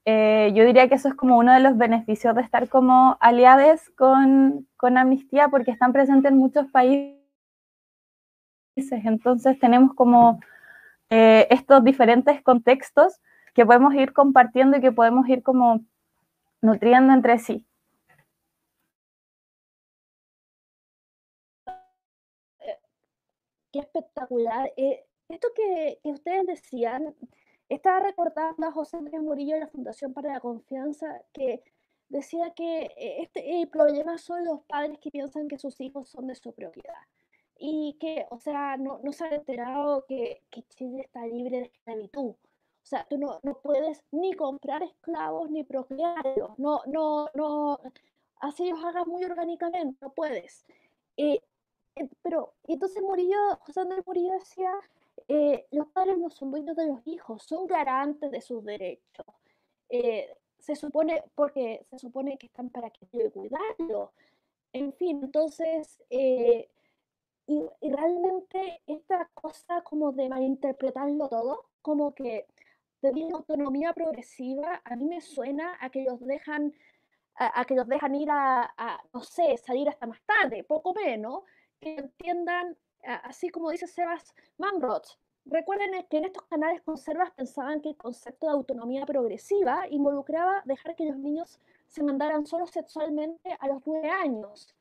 [0.05, 3.90] eh, yo diría que eso es como uno de los beneficios de estar como aliados
[3.97, 7.18] con, con Amnistía porque están presentes en muchos países.
[8.77, 10.40] Entonces tenemos como
[11.14, 13.20] eh, estos diferentes contextos
[13.53, 15.85] que podemos ir compartiendo y que podemos ir como
[16.62, 17.66] nutriendo entre sí.
[23.70, 24.72] Qué espectacular
[25.29, 27.14] esto que, ustedes decían,
[27.68, 31.62] estaba recordando a José Andrés Murillo de la Fundación para la Confianza, que
[32.09, 36.35] decía que este, el problema son los padres que piensan que sus hijos son de
[36.37, 36.94] su propiedad
[37.64, 41.64] y que, o sea, no, no se ha enterado que, que Chile está libre de
[41.66, 42.31] esclavitud.
[42.31, 42.37] O
[42.83, 46.59] sea, tú no, no puedes ni comprar esclavos ni procrearlos.
[46.59, 47.79] No, no, no,
[48.40, 50.66] así los hagas muy orgánicamente, no puedes.
[51.16, 51.40] Eh,
[51.94, 54.72] eh, pero, entonces Murillo, José Andrés Murillo decía,
[55.29, 59.27] eh, los padres no son dueños de los hijos, son garantes de sus derechos.
[60.59, 64.12] se supone, porque se supone que están para que cuidarlo.
[64.72, 66.03] En fin, entonces,
[67.46, 72.46] y, realmente esta cosa como de malinterpretarlo todo, como que
[73.02, 76.72] de autonomía progresiva, a mí me suena a que los dejan
[77.35, 81.42] a, que los dejan ir a, no sé, salir hasta más tarde, poco menos,
[81.81, 87.90] que entiendan, así como dice Sebas Manroth, recuerden que en estos canales conservas pensaban que
[87.90, 93.66] el concepto de autonomía progresiva involucraba dejar que los niños se mandaran solo sexualmente a
[93.66, 94.74] los nueve años.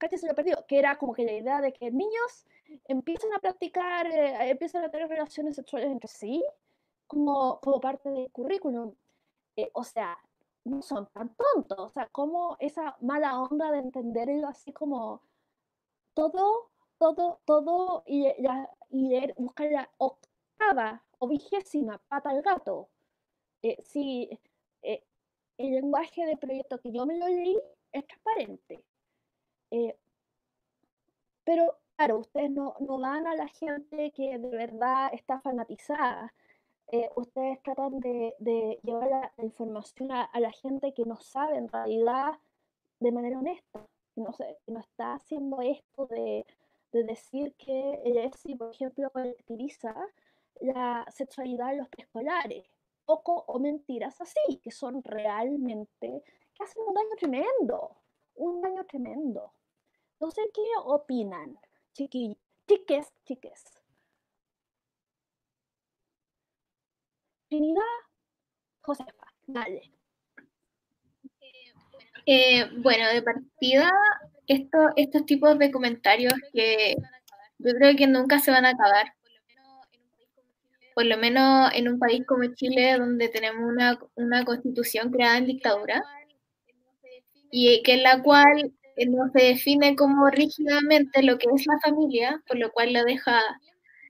[0.00, 2.46] Casi se lo perdió, que era como que la idea de que niños
[2.88, 6.42] empiezan a practicar, eh, empiezan a tener relaciones sexuales entre sí,
[7.06, 8.94] como, como parte del currículum.
[9.56, 10.18] Eh, o sea,
[10.64, 11.78] no son tan tontos.
[11.78, 15.20] O sea, como esa mala onda de entenderlo así como
[16.14, 18.26] todo, todo, todo y,
[18.90, 22.88] y buscar la octava o vigésima pata al gato.
[23.62, 24.30] Eh, si
[24.82, 25.04] eh,
[25.58, 27.58] el lenguaje del proyecto que yo me lo leí
[27.92, 28.82] es transparente.
[29.70, 29.96] Eh,
[31.44, 36.32] pero claro, ustedes no, no dan a la gente que de verdad está fanatizada
[36.92, 38.34] eh, ustedes tratan de,
[38.82, 42.32] llevar la, información a, la gente que no sabe en realidad
[42.98, 44.34] de manera honesta, no,
[44.66, 46.44] no está haciendo esto de,
[46.92, 49.94] decir que ESI, por ejemplo, colectiviza
[50.60, 52.68] la sexualidad en los preescolares,
[53.04, 56.22] poco o mentiras así, que son realmente,
[56.54, 57.96] que hacen un daño tremendo,
[58.34, 59.52] un daño tremendo.
[60.20, 61.58] No sé qué opinan,
[61.94, 62.36] chiquillos,
[62.68, 63.64] chiques, chiques.
[67.48, 67.82] Trinidad
[68.82, 69.90] Josefa, dale.
[72.26, 73.90] Eh, bueno, de partida,
[74.46, 76.96] esto, estos tipos de comentarios que
[77.58, 79.14] yo creo que nunca se van a acabar.
[80.94, 85.46] Por lo menos en un país como Chile, donde tenemos una, una constitución creada en
[85.46, 86.02] dictadura,
[87.50, 88.72] y que en la cual
[89.06, 93.40] no se define como rígidamente lo que es la familia, por lo cual la deja,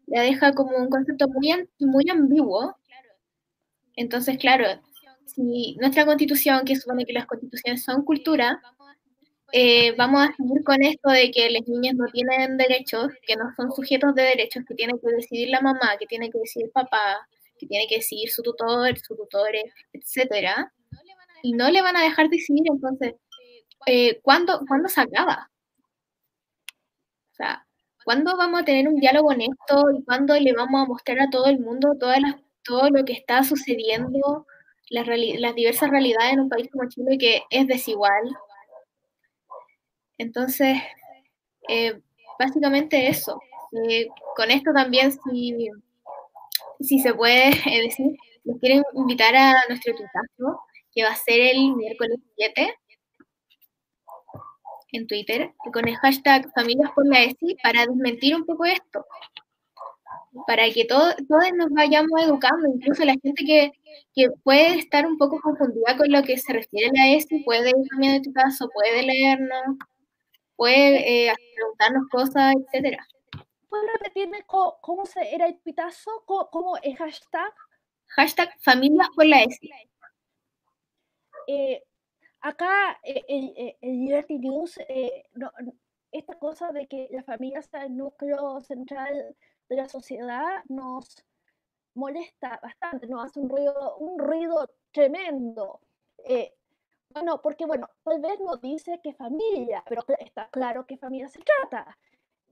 [0.07, 2.77] la deja como un concepto muy, muy ambiguo,
[4.01, 4.67] entonces, claro,
[5.27, 8.61] si nuestra constitución, que supone que las constituciones son cultura,
[9.53, 13.53] eh, vamos a seguir con esto de que las niñas no tienen derechos, que no
[13.57, 16.73] son sujetos de derechos, que tiene que decidir la mamá, que tiene que decidir el
[16.73, 20.73] papá, que tiene que decidir su tutor, su tutores, etcétera,
[21.43, 23.15] y no le van a dejar decidir, entonces,
[23.87, 25.51] eh, ¿cuándo, ¿cuándo se acaba?
[27.33, 27.67] O sea,
[28.05, 31.47] ¿cuándo vamos a tener un diálogo honesto y cuándo le vamos a mostrar a todo
[31.47, 34.47] el mundo todas las todo lo que está sucediendo,
[34.91, 38.23] las, las diversas realidades en un país como Chile que es desigual.
[40.19, 40.79] Entonces,
[41.69, 42.01] eh,
[42.39, 43.41] básicamente eso.
[43.89, 45.71] Eh, con esto también, si,
[46.81, 50.61] si se puede eh, decir, les quiero invitar a nuestro tuitazo,
[50.93, 52.75] que va a ser el miércoles 7
[54.93, 59.05] en Twitter, con el hashtag Familias por la ESI, para desmentir un poco esto
[60.47, 61.15] para que todos
[61.55, 63.73] nos vayamos educando, incluso la gente que,
[64.45, 68.13] puede estar un poco confundida con lo que se refiere a la ESI, puede ir
[68.13, 69.77] de tu caso, puede leernos,
[70.57, 73.07] puede eh, preguntarnos cosas, etcétera.
[73.69, 76.11] ¿Puedes repetirme cómo, se era el pitazo?
[76.27, 77.53] ¿Cómo, es hashtag?
[78.09, 79.71] Hashtag familias por la ESI.
[81.47, 81.83] Eh,
[82.41, 84.79] acá eh, el, el Liberty News,
[86.13, 89.37] esta cosa de que la familia sea el núcleo central
[89.69, 91.25] de la sociedad nos
[91.95, 95.81] molesta bastante, nos hace un ruido, un ruido tremendo.
[96.25, 96.55] Eh,
[97.11, 101.41] bueno, porque bueno, tal vez no dice qué familia, pero está claro qué familia se
[101.41, 101.97] trata.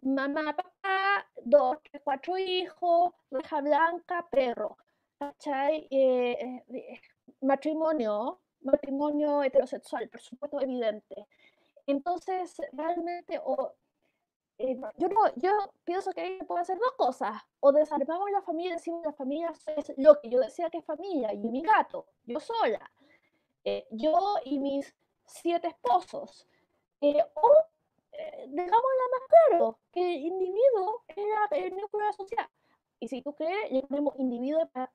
[0.02, 4.76] Mamá, papá, dos, tres, cuatro hijos, reja blanca, perro.
[5.18, 5.88] ¿Cachai?
[5.90, 7.00] Eh, eh,
[7.40, 11.26] matrimonio, matrimonio heterosexual, por supuesto, evidente.
[11.86, 13.72] Entonces, realmente, o
[14.58, 15.50] eh, yo, yo
[15.84, 17.42] pienso que ahí puedo hacer dos cosas.
[17.60, 21.32] O desarmamos la familia, decimos la familia es lo que yo decía que es familia,
[21.32, 22.90] y mi gato, yo sola,
[23.64, 24.94] eh, yo y mis
[25.24, 26.46] siete esposos.
[27.00, 27.52] Eh, o
[28.48, 31.16] digámosla más claro, que el individuo es
[31.52, 32.48] el núcleo de la sociedad.
[33.00, 34.90] Y si tú crees, ya tenemos individuos para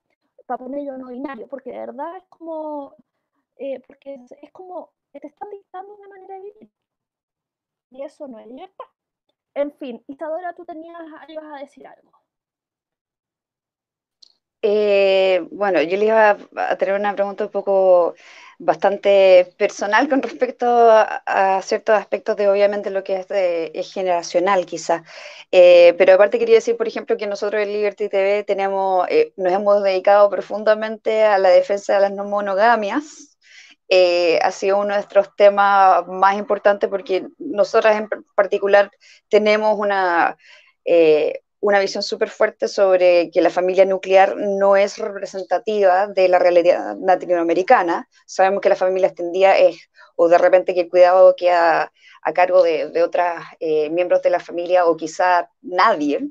[0.58, 2.96] ponerlo no binario, porque de verdad es como,
[3.58, 6.72] eh, porque es, como, te están dictando una manera de vivir.
[7.92, 8.86] Y eso no es libertad.
[9.54, 12.12] En fin, Isadora, tú tenías, ibas a decir algo.
[14.66, 18.16] Eh, bueno, yo le iba a tener una pregunta un poco
[18.60, 23.26] bastante personal con respecto a, ciertos aspectos de obviamente lo que
[23.74, 25.04] es, generacional quizás.
[25.52, 29.52] Eh, pero aparte quería decir, por ejemplo, que nosotros en Liberty TV tenemos, eh, nos
[29.54, 33.33] hemos dedicado profundamente a la defensa de las no monogamias.
[33.90, 38.90] Ha sido uno de nuestros temas más importantes porque nosotras en particular
[39.30, 40.36] tenemos una
[41.64, 46.98] una visión súper fuerte sobre que la familia nuclear no es representativa de la realidad
[47.02, 48.10] latinoamericana.
[48.26, 52.64] Sabemos que la familia extendida es, o de repente que el cuidado queda a cargo
[52.64, 53.26] de, de otros
[53.62, 56.28] eh, miembros de la familia o quizá nadie.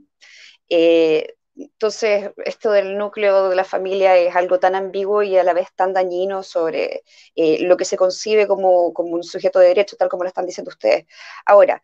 [0.68, 5.52] Eh, entonces, esto del núcleo de la familia es algo tan ambiguo y a la
[5.52, 7.02] vez tan dañino sobre
[7.34, 10.46] eh, lo que se concibe como, como un sujeto de derecho, tal como lo están
[10.46, 11.06] diciendo ustedes.
[11.44, 11.82] Ahora,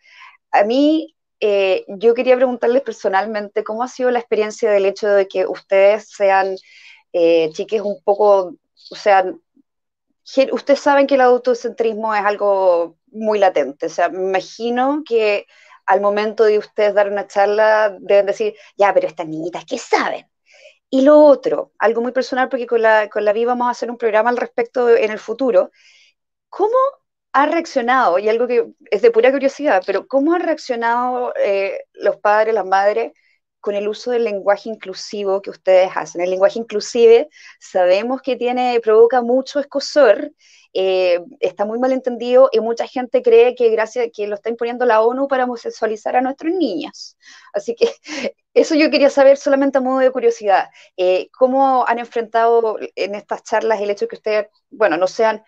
[0.52, 5.28] a mí eh, yo quería preguntarles personalmente cómo ha sido la experiencia del hecho de
[5.28, 6.56] que ustedes sean
[7.12, 8.54] eh, chiques un poco,
[8.90, 9.24] o sea,
[10.52, 15.46] ustedes saben que el autocentrismo es algo muy latente, o sea, me imagino que
[15.88, 20.26] al momento de ustedes dar una charla deben decir, ya, pero estas niñitas, ¿qué saben?
[20.90, 23.90] Y lo otro, algo muy personal, porque con la, con la Vi vamos a hacer
[23.90, 25.70] un programa al respecto en el futuro,
[26.50, 26.76] ¿cómo
[27.32, 32.16] ha reaccionado, y algo que es de pura curiosidad, pero ¿cómo han reaccionado eh, los
[32.18, 33.12] padres, las madres
[33.68, 36.22] con el uso del lenguaje inclusivo que ustedes hacen?
[36.22, 37.28] El lenguaje inclusive
[37.60, 40.32] sabemos que tiene, provoca mucho escosor,
[40.72, 44.86] eh, está muy mal entendido y mucha gente cree que gracias que lo está imponiendo
[44.86, 47.18] la ONU para homosexualizar a nuestras niñas.
[47.52, 47.90] Así que
[48.54, 50.70] eso yo quería saber solamente a modo de curiosidad.
[50.96, 55.44] Eh, ¿Cómo han enfrentado en estas charlas el hecho de que ustedes, bueno, no sean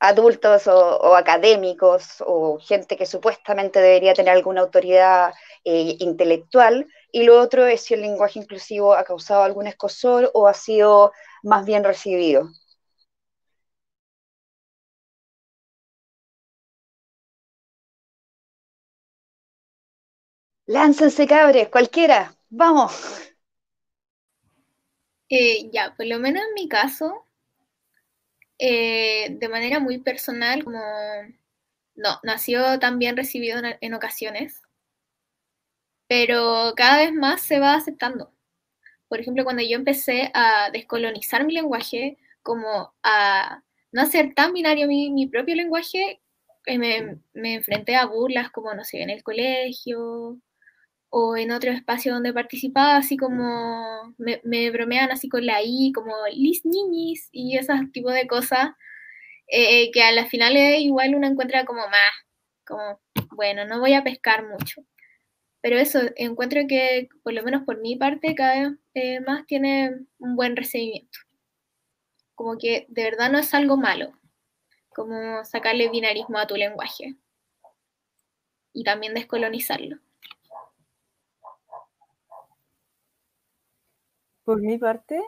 [0.00, 5.32] adultos o, académicos o gente que supuestamente debería tener alguna autoridad
[5.64, 10.48] eh, intelectual, y lo otro es si el lenguaje inclusivo ha causado algún escosor o
[10.48, 12.48] ha sido más bien recibido.
[20.66, 22.92] Láncense cabres, cualquiera, vamos.
[25.28, 27.26] Eh, ya, por lo menos en mi caso,
[28.60, 30.80] eh, de manera muy personal, como
[31.94, 34.62] no, no ha sido tan bien recibido en, ocasiones,
[36.08, 38.32] pero cada vez más se va aceptando.
[39.08, 44.86] Por ejemplo, cuando yo empecé a descolonizar mi lenguaje, como a no hacer tan binario
[44.86, 46.20] mi, propio lenguaje,
[46.66, 50.38] eh, me, me, enfrenté a burlas como, no sé, en el colegio,
[51.10, 55.92] o en otro espacio donde participaba, así como me, me bromean así con la I,
[55.92, 58.70] como Lis Niñis y ese tipo de cosas,
[59.48, 62.12] eh, que a la final igual uno encuentra como más,
[62.64, 63.00] como,
[63.32, 64.82] bueno, no voy a pescar mucho.
[65.62, 69.96] Pero eso, encuentro que por lo menos por mi parte cada vez eh, más tiene
[70.18, 71.18] un buen recibimiento.
[72.34, 74.12] Como que de verdad no es algo malo,
[74.94, 77.16] como sacarle binarismo a tu lenguaje
[78.72, 79.98] y también descolonizarlo.
[84.50, 85.20] Por mi parte,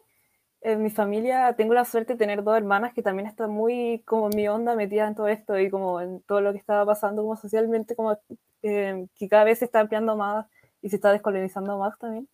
[0.63, 4.31] en mi familia tengo la suerte de tener dos hermanas que también están muy como
[4.31, 7.23] en mi onda metidas en todo esto y como en todo lo que estaba pasando
[7.23, 8.19] como socialmente, como
[8.63, 10.47] eh, que cada vez se está ampliando más
[10.83, 12.29] y se está descolonizando más también.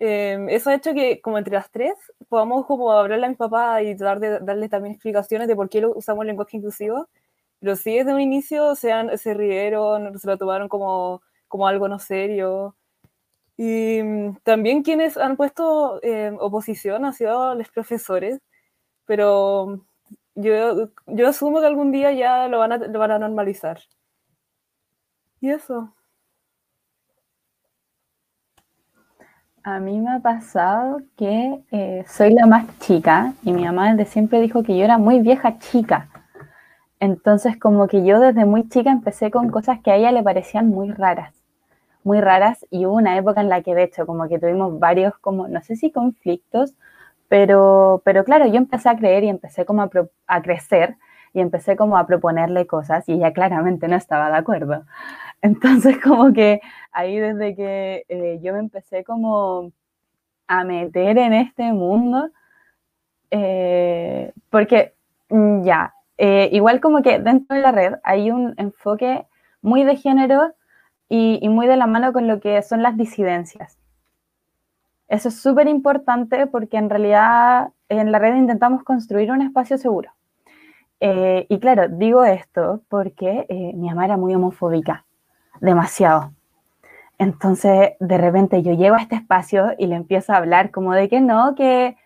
[0.00, 1.94] Eh, eso ha hecho que como entre las tres
[2.28, 5.86] podamos como hablarle a mi papá y tratar de darle también explicaciones de por qué
[5.86, 7.08] usamos el lenguaje inclusivo,
[7.60, 11.88] pero sí desde un inicio se, han, se rieron, se lo tomaron como, como algo
[11.88, 12.76] no serio.
[13.62, 18.40] Y mm, también quienes han puesto eh, oposición han sido los profesores,
[19.04, 19.84] pero
[20.34, 23.80] yo, yo asumo que algún día ya lo van a, lo van a normalizar.
[25.42, 25.94] Y eso.
[29.62, 34.10] A mí me ha pasado que eh, soy la más chica y mi mamá desde
[34.10, 36.08] siempre dijo que yo era muy vieja chica.
[36.98, 40.68] Entonces como que yo desde muy chica empecé con cosas que a ella le parecían
[40.68, 41.39] muy raras
[42.04, 45.18] muy raras y hubo una época en la que de hecho como que tuvimos varios
[45.18, 46.74] como, no sé si conflictos,
[47.28, 50.96] pero, pero claro, yo empecé a creer y empecé como a, crecer
[51.32, 54.84] y empecé como a proponerle cosas y ella claramente no estaba de acuerdo.
[55.42, 56.60] Entonces como que
[56.92, 59.72] ahí desde que eh, yo me empecé como
[60.48, 62.30] a meter en este mundo,
[63.30, 64.94] eh, porque
[65.28, 69.26] mm, ya, eh, igual como que dentro de la red hay un enfoque
[69.62, 70.52] muy de género
[71.10, 73.76] y, muy de la mano con lo que son las disidencias.
[75.08, 80.12] Eso es súper importante porque en realidad en la red intentamos construir un espacio seguro.
[81.00, 85.04] Eh, y claro, digo esto porque eh, mi mamá era muy homofóbica,
[85.60, 86.32] demasiado.
[87.18, 91.08] Entonces, de repente yo llego a este espacio y le empiezo a hablar como de
[91.08, 91.96] que no, que,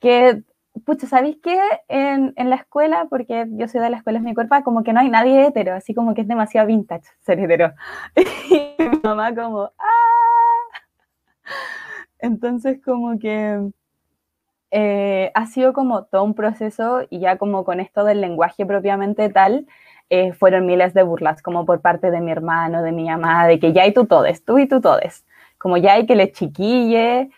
[0.00, 0.42] que
[0.84, 1.58] pucha, ¿sabéis qué?
[1.88, 4.92] En, en, la escuela, porque yo soy de la escuela es mi cuerpo, como que
[4.92, 7.72] no hay nadie hetero, así como que es demasiado vintage ser hetero.
[8.50, 9.98] Y mi mamá como, ¡ah!
[12.18, 13.70] Entonces como que
[14.70, 19.28] eh, ha sido como todo un proceso y ya como con esto del lenguaje propiamente
[19.30, 19.66] tal,
[20.10, 23.58] eh, fueron miles de burlas, como por parte de mi hermano, de mi mamá, de
[23.58, 25.24] que ya hay tú todes, tú y tú todes,
[25.58, 27.30] como ya hay que le chiquille,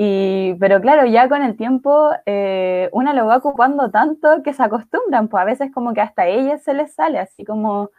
[0.00, 4.62] y, pero claro, ya con el tiempo eh, una lo va ocupando tanto que se
[4.62, 7.90] acostumbran, pues a veces como que hasta a ellas se les sale, así como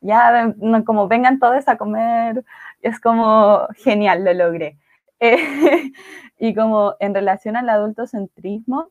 [0.00, 0.52] ya
[0.84, 2.44] como vengan todos a comer,
[2.82, 4.76] es como genial, lo logré.
[6.38, 8.90] y como en relación al adultocentrismo,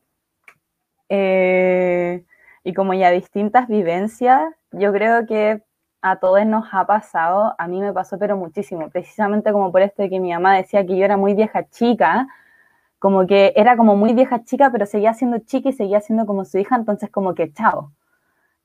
[1.10, 2.24] eh,
[2.64, 5.62] y como ya distintas vivencias, yo creo que
[6.00, 10.02] a todos nos ha pasado, a mí me pasó pero muchísimo, precisamente como por esto
[10.02, 12.28] de que mi mamá decía que yo era muy vieja chica,
[12.98, 16.44] como que era como muy vieja chica, pero seguía siendo chica y seguía siendo como
[16.44, 17.92] su hija, entonces como que chao,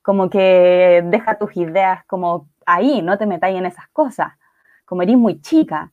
[0.02, 4.34] como que deja tus ideas como ahí, no te metáis en esas cosas,
[4.86, 5.92] como eres muy chica.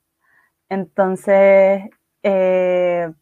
[0.69, 1.85] Entonces,
[2.23, 3.13] eh,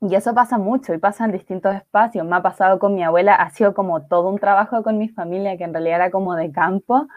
[0.00, 2.24] y eso pasa mucho y pasa en distintos espacios.
[2.26, 5.56] Me ha pasado con mi abuela, ha sido como todo un trabajo con mi familia,
[5.56, 7.08] que en realidad era como de campo,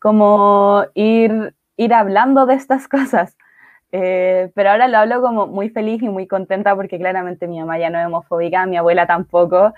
[0.00, 3.36] como ir, ir hablando de estas cosas.
[3.92, 7.78] Eh, pero ahora lo hablo como muy feliz y muy contenta porque claramente mi mamá
[7.78, 9.74] ya no es homofóbica, mi abuela tampoco.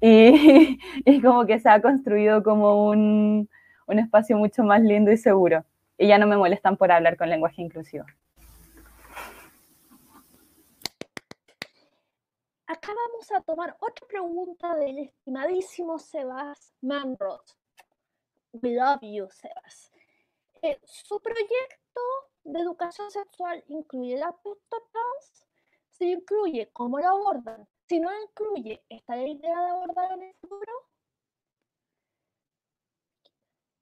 [0.00, 3.48] Y, y como que se ha construido como un,
[3.86, 5.64] un espacio mucho más lindo y seguro.
[5.98, 8.04] Y ya no me molestan por hablar con lenguaje inclusivo.
[12.74, 17.40] acá vamos a tomar otra pregunta del estimadísimo Sebas Manrod.
[18.52, 19.92] We love you, Sebas.
[20.62, 22.00] Eh, ¿Su proyecto
[22.44, 25.46] de educación sexual incluye el aspecto trans?
[25.90, 27.66] Si incluye, ¿cómo lo abordan?
[27.88, 30.72] Si no incluye, ¿está la idea de abordar en el futuro?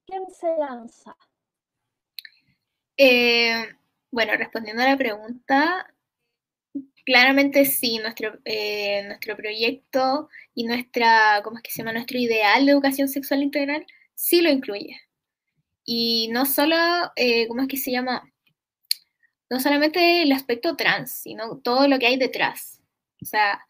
[0.06, 1.16] ¿Quién se lanza?
[2.96, 3.64] Eh,
[4.10, 5.92] bueno, respondiendo a la pregunta,
[7.04, 11.92] Claramente sí, nuestro, eh, nuestro proyecto y nuestra, ¿cómo es que se llama?
[11.92, 13.84] Nuestro ideal de educación sexual integral
[14.14, 15.00] sí lo incluye.
[15.84, 16.76] Y no solo,
[17.16, 18.31] eh, ¿cómo es que se llama?
[19.52, 22.80] No solamente el aspecto trans, sino todo lo que hay detrás.
[23.20, 23.60] O sea,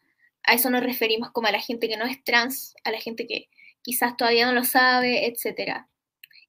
[0.43, 3.27] a eso nos referimos como a la gente que no es trans, a la gente
[3.27, 3.49] que
[3.81, 5.85] quizás todavía no lo sabe, etc.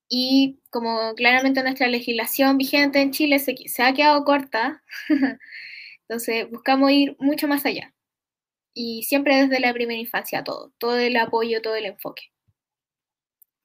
[0.08, 4.84] Y como claramente nuestra legislación vigente en Chile se, se ha quedado corta,
[6.08, 7.92] Entonces buscamos ir mucho más allá.
[8.74, 12.30] Y siempre desde la primera infancia, todo, todo el apoyo, todo el enfoque.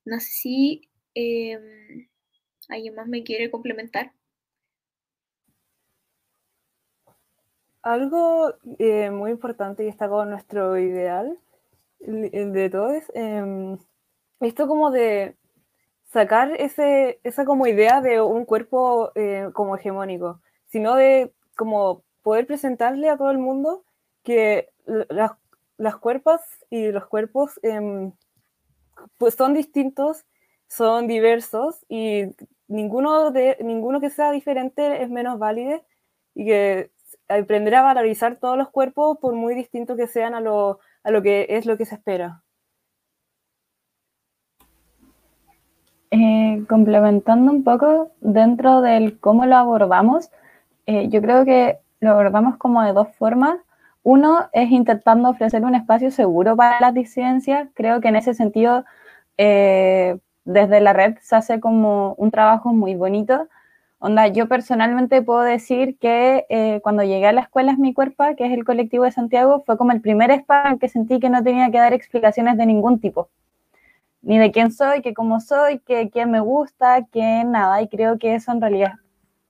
[0.05, 2.07] No sé si em,
[2.70, 4.13] alguien más me quiere complementar.
[7.82, 11.40] Algo eh, muy importante y está con nuestro ideal
[12.00, 13.78] de todos, eh,
[14.42, 15.36] esto como de
[16.06, 22.48] sacar ese, esa como idea de un cuerpo eh, como hegemónico, sino de como poder
[22.48, 23.84] presentarle a todo el mundo
[24.24, 25.32] que las,
[25.78, 28.12] las cuerpas y los cuerpos em,
[29.18, 30.26] pues son distintos,
[30.68, 32.26] son diversos y
[32.68, 35.84] ninguno, de, ninguno que sea diferente es menos válido
[36.36, 36.92] y que
[37.30, 41.22] aprender a valorizar todos los cuerpos por muy distintos que sean a lo, a lo
[41.22, 42.44] que es lo que se espera.
[46.12, 50.32] Eh, complementando un poco dentro del cómo lo abordamos,
[50.88, 53.60] eh, yo creo que lo abordamos como de dos formas.
[54.02, 57.70] Uno es intentando ofrecer un espacio seguro para las disidencias.
[57.76, 58.86] Creo que en ese sentido,
[59.38, 63.48] eh, desde la red se hace como un trabajo muy bonito.
[64.02, 68.24] Onda, yo personalmente puedo decir que eh, cuando llegué a la escuela Es Mi Cuerpo,
[68.38, 71.43] que es el colectivo de Santiago, fue como el primer espacio que sentí que no
[71.43, 73.30] tenía que dar explicaciones de ningún tipo.
[74.22, 77.82] Ni de quién soy, que cómo soy, que quién me gusta, que nada.
[77.82, 78.93] Y creo que eso en realidad,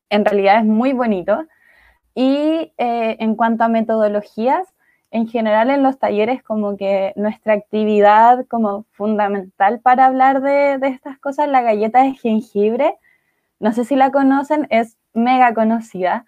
[0.09, 1.45] en realidad es muy bonito.
[2.15, 4.67] Y eh, en cuanto a metodologías,
[5.11, 11.17] en general en los talleres como que nuestra actividad como fundamental para hablar de, estas
[11.19, 12.95] cosas, la galleta de jengibre,
[13.59, 16.25] no sé si la conocen, es mega conocida.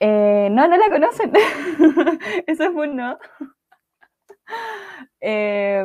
[0.00, 1.32] Eh, no, no la conocen.
[2.46, 3.18] Eso es un no.
[5.20, 5.84] Eh,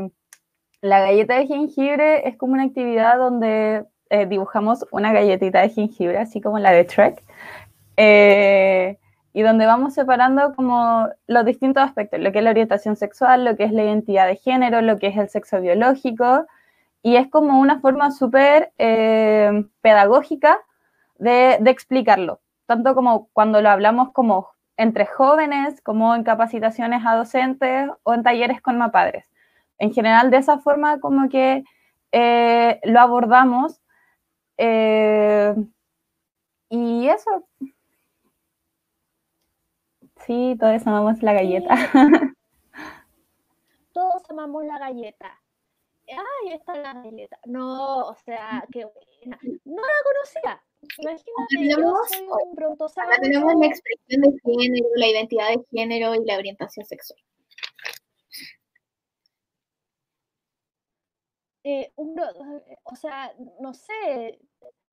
[0.80, 3.86] la galleta de jengibre es como una actividad donde
[4.30, 7.22] dibujamos una galletita de jengibre, así como la de Trek,
[7.98, 8.98] eh,
[9.34, 13.56] y donde vamos separando como los distintos aspectos, lo que es la orientación sexual, lo
[13.56, 16.46] que es la identidad de género, lo que es el sexo biológico,
[17.04, 20.60] y es como una forma súper eh, pedagógica
[21.20, 27.16] de, de, explicarlo, tanto como cuando lo hablamos como entre jóvenes, como en capacitaciones a
[27.16, 29.26] docentes o en talleres con mapadres.
[29.78, 31.64] En general, de esa forma como que
[32.14, 33.82] eh, lo abordamos.
[34.58, 35.56] Eh,
[36.70, 37.48] y eso.
[40.26, 41.76] Sí, todos amamos la galleta.
[43.94, 45.43] Todos amamos la galleta.
[46.18, 47.40] Ay, está la galleta.
[47.46, 49.40] No, o sea, qué buena.
[49.66, 50.64] No la conocía.
[50.98, 53.20] Imagínate, tenemos, yo soy un brontosaurio.
[53.22, 57.20] tenemos la expresión de género, la identidad de género y la orientación sexual.
[61.66, 62.20] Eh, un,
[62.84, 64.40] o sea, no sé,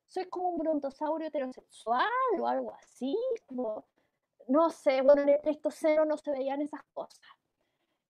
[0.07, 2.07] soy como un brontosaurio heterosexual
[2.39, 3.17] o algo así,
[3.47, 3.87] como,
[4.47, 7.21] no sé, bueno, en el Pleistoceno no se veían esas cosas.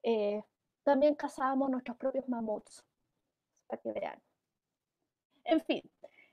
[0.02, 0.42] Eh,
[0.82, 2.84] también cazábamos nuestros propios mamuts,
[3.70, 4.20] para que vean.
[5.44, 5.82] En fin,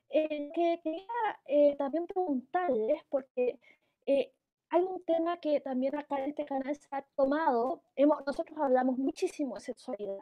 [0.09, 3.59] eh, que quería eh, también preguntarles, porque
[4.05, 4.33] eh,
[4.69, 8.97] hay un tema que también acá en este canal se ha tomado, hemos, nosotros hablamos
[8.97, 10.19] muchísimo de sexualidad,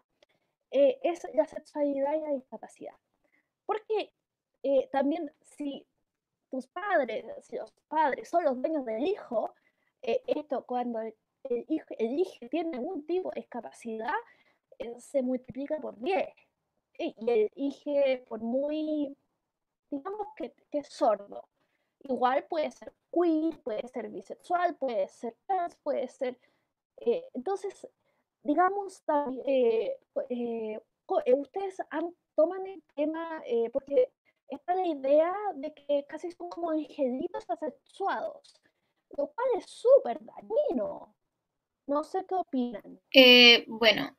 [0.72, 2.96] es la sexualidad y la discapacidad.
[3.66, 4.12] Porque
[4.92, 5.88] también si
[6.50, 9.54] tus padres, si los padres son los dueños del hijo,
[10.02, 14.14] esto cuando el, el hijo tiene algún tipo de discapacidad,
[14.98, 16.28] se multiplica por 10.
[16.98, 17.92] Y el hijo,
[18.28, 19.16] por muy
[19.96, 21.48] digamos que, es sordo.
[22.04, 26.38] Igual puede ser queer, puede ser bisexual, puede ser trans, puede ser...
[26.98, 27.88] Eh, entonces,
[28.44, 29.04] digamos,
[29.46, 29.98] eh,
[30.30, 30.80] eh,
[31.36, 31.78] ustedes
[32.36, 33.44] toman el tema,
[33.74, 34.12] porque
[34.48, 38.62] está la idea de que casi son como angelitos asexuados,
[39.18, 41.16] lo cual es súper dañino.
[41.88, 43.02] No sé qué opinan.
[43.68, 44.16] bueno,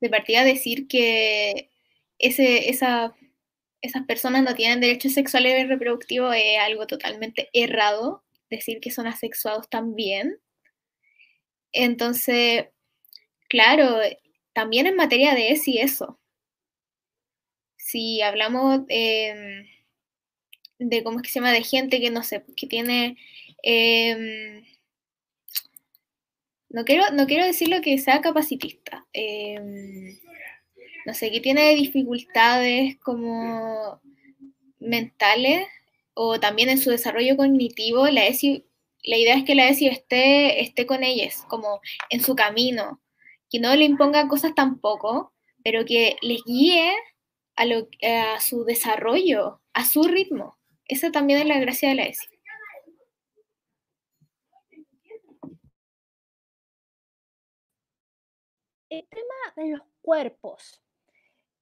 [0.00, 1.70] de partida decir que
[2.26, 3.14] ese, esa
[3.84, 9.06] esas personas no tienen derechos sexuales y reproductivos es algo totalmente errado, decir que son
[9.06, 10.38] asexuados también.
[11.70, 12.68] Entonces,
[13.46, 13.98] claro,
[14.54, 16.18] también en materia de eso y eso.
[17.76, 19.66] Si hablamos em,
[20.78, 23.18] de cómo es que se llama, de gente que no sé, que tiene...
[23.62, 24.64] Em,
[26.70, 27.44] no quiero, no quiero
[27.82, 29.06] que sea capacitista.
[29.12, 30.18] Em,
[31.06, 34.00] no sé, que tiene dificultades como
[34.78, 35.66] mentales
[36.14, 38.64] o también en su desarrollo cognitivo, la ESI,
[39.04, 41.80] la idea es que la ESI esté, esté con ellas, como
[42.10, 43.00] en su camino,
[43.50, 45.32] que no le imponga cosas tampoco,
[45.64, 46.92] pero que les guíe
[47.56, 50.58] a, lo, a su desarrollo, a su ritmo.
[50.86, 52.26] Esa también es la gracia de la ESI.
[58.90, 60.83] El tema de los cuerpos.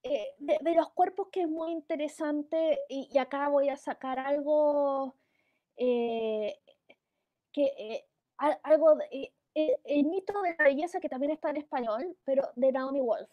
[0.04, 5.14] Eh, de, los cuerpos que es muy interesante, y, acá voy a sacar algo
[5.76, 6.58] eh,
[7.52, 8.08] que eh,
[8.64, 8.98] algo
[9.54, 13.30] el mito de la belleza que también está en español, pero de Naomi Wolf.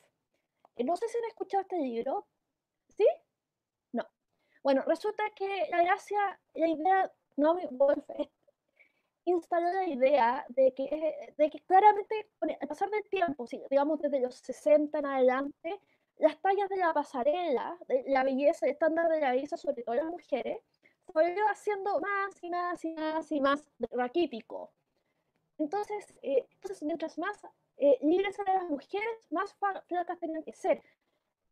[0.78, 2.28] no sé si han escuchado este libro,
[2.90, 3.08] ¿sí?
[3.92, 4.06] No.
[4.64, 8.06] Bueno, resulta que la gracia, la idea, Naomi Wolf
[9.26, 14.36] instaló la idea de que, de que claramente, al pasar del tiempo, digamos desde los
[14.36, 15.82] 60 en adelante,
[16.20, 19.96] las tallas de la pasarela, de la belleza, el estándar de la belleza, sobre todo
[19.96, 20.62] las mujeres,
[21.06, 24.72] se volvió haciendo más y más y más y más raquítico.
[25.58, 27.42] Entonces, eh, entonces mientras más
[27.78, 29.56] eh, libres eran las mujeres, más
[29.88, 30.84] flacas tenían que ser.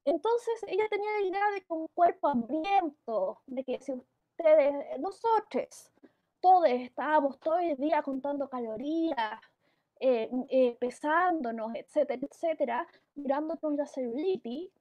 [0.04, 5.92] Entonces, ella tenía la idea de que un cuerpo hambriento, de que si ustedes, nosotros,
[6.40, 9.42] todos estábamos todo el día contando calorías,
[10.00, 14.72] eh, eh, pesándonos, etcétera, etcétera, mirándonos la celulitis,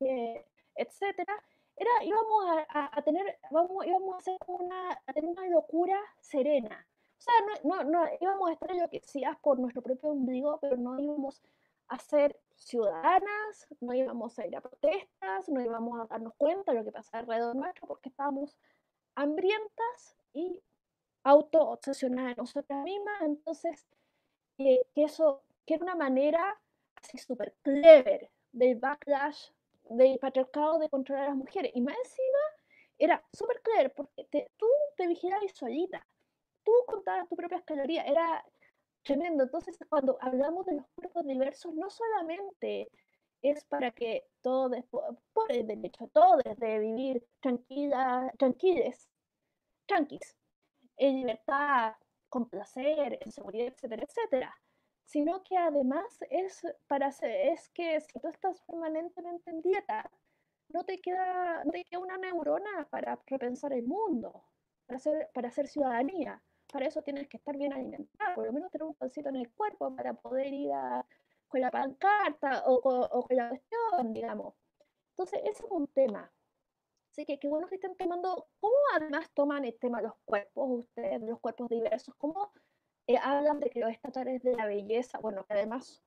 [0.00, 1.42] eh, etcétera,
[1.76, 6.86] era, íbamos a, tener, vamos, íbamos a hacer una, a tener una locura serena.
[7.18, 10.98] O sea, no, no, no íbamos a estar enloquecidas por nuestro propio ombligo, pero no
[10.98, 11.42] íbamos
[11.88, 16.78] a ser ciudadanas, no íbamos a ir a protestas, no íbamos a darnos cuenta de
[16.78, 18.58] lo que pasa alrededor nuestro, porque estábamos
[19.14, 20.62] hambrientas y
[21.24, 23.22] auto obsesionadas en nosotras mismas.
[23.22, 23.86] Entonces,
[24.56, 26.60] que, eso, que era una manera
[26.96, 29.50] así súper clever del backlash
[29.90, 31.72] del patriarcado de controlar a las mujeres.
[31.74, 32.38] Y más encima
[32.98, 36.06] era súper clever porque tú te vigilabas solita,
[36.64, 38.44] tú contabas tus propias calorías, era
[39.02, 39.44] tremendo.
[39.44, 42.90] Entonces, cuando hablamos de los cuerpos diversos, no solamente
[43.42, 49.08] es para que todos, por el derecho, todos de vivir tranquila, tranquiles,
[49.86, 50.36] tranquis,
[50.96, 51.94] en libertad,
[52.28, 54.60] complacer, en seguridad, etcétera, etcétera,
[55.04, 60.10] sino que además es, para es que si tú estás permanentemente en dieta,
[60.68, 64.44] no te queda, no te queda una neurona para repensar el mundo,
[64.86, 66.42] para hacer, para hacer ciudadanía.
[66.72, 69.52] Para eso tienes que estar bien alimentado, por lo menos tener un pancito en el
[69.52, 71.06] cuerpo para poder ir a,
[71.46, 74.54] con la pancarta o, o con la cuestión, digamos.
[75.10, 76.30] Entonces, ese es un tema.
[77.16, 80.80] Así que qué bueno que estén tomando, ¿cómo además toman el tema de los cuerpos
[80.80, 82.14] ustedes, de los cuerpos diversos?
[82.16, 82.52] ¿Cómo
[83.06, 86.02] eh, hablan de que los estándares de la belleza, bueno, que además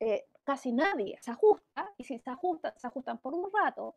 [0.00, 3.96] eh, casi nadie se ajusta, y si se ajustan, se ajustan por un rato.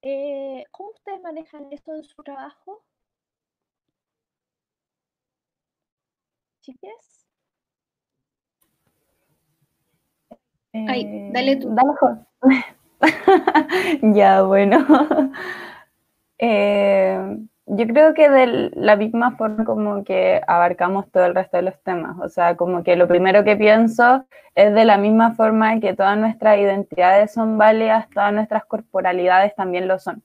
[0.00, 2.84] Eh, ¿Cómo ustedes manejan esto en su trabajo?
[6.60, 7.26] ¿Chiques?
[10.72, 11.74] Ay, dale tú.
[11.74, 12.76] Dale,
[14.02, 14.86] ya, bueno.
[16.44, 17.36] Eh,
[17.66, 21.80] yo creo que de la misma forma como que abarcamos todo el resto de los
[21.84, 22.16] temas.
[22.18, 24.26] O sea, como que lo primero que pienso
[24.56, 29.86] es de la misma forma que todas nuestras identidades son válidas, todas nuestras corporalidades también
[29.86, 30.24] lo son.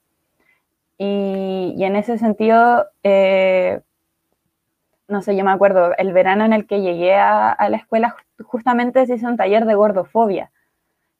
[0.97, 3.81] Y, en ese sentido, eh,
[5.07, 8.15] no sé, yo me acuerdo, el verano en el que llegué a, a la escuela
[8.43, 10.51] justamente se hizo un taller de gordofobia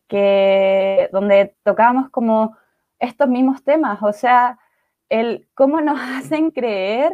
[0.08, 2.58] que, donde tocábamos como
[3.00, 4.60] estos mismos temas, o sea,
[5.10, 7.14] el cómo nos hacen creer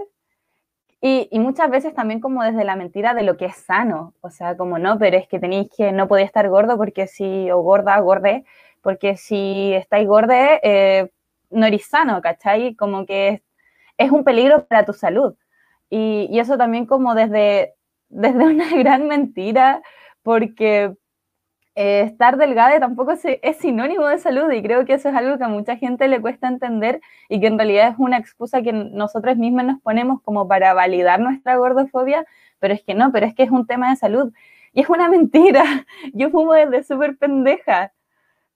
[1.01, 4.29] y, y, muchas veces también como desde la mentira de lo que es sano, o
[4.29, 7.59] sea, como no, pero es que tenéis que no podía estar gordo porque si, o
[7.59, 8.45] gorda, gorde,
[8.81, 11.11] porque si estáis gorde, eh,
[11.49, 12.75] no eres sano, ¿cachai?
[12.75, 13.41] Como que es,
[13.97, 15.35] es, un peligro para tu salud.
[15.89, 17.75] Y, y eso también como desde,
[18.09, 19.81] desde una gran mentira,
[20.23, 20.95] porque
[21.75, 25.43] eh, estar delgada tampoco es, sinónimo de salud y creo que eso es algo que
[25.43, 29.37] a mucha gente le cuesta entender y que en realidad es una excusa que nosotros
[29.37, 32.25] mismos nos ponemos como para validar nuestra gordofobia,
[32.59, 34.31] pero es que no, pero es que es un tema de salud
[34.73, 35.63] y es una mentira.
[36.13, 37.91] Yo fumo desde súper pendeja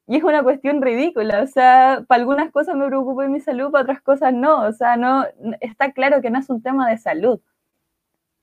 [0.07, 3.72] y es una cuestión ridícula, o sea, para algunas cosas me preocupo de mi salud,
[3.72, 5.26] para otras cosas no, o sea, no,
[5.59, 7.41] está claro que no es un tema de salud.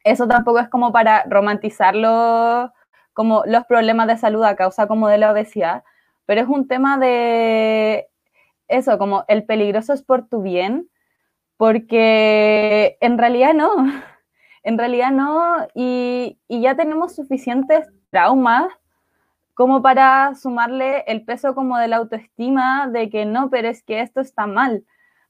[0.04, 2.72] Eso tampoco es como para romantizarlo
[3.14, 5.84] como los problemas de salud a causa como de la obesidad,
[6.26, 8.08] pero es un tema de
[8.68, 10.90] eso, como el peligroso es por tu bien,
[11.56, 13.70] porque en realidad no,
[14.64, 18.72] en realidad no, y, y ya tenemos suficientes traumas
[19.54, 24.00] como para sumarle el peso como de la autoestima de que no, pero es que
[24.00, 24.84] esto está mal.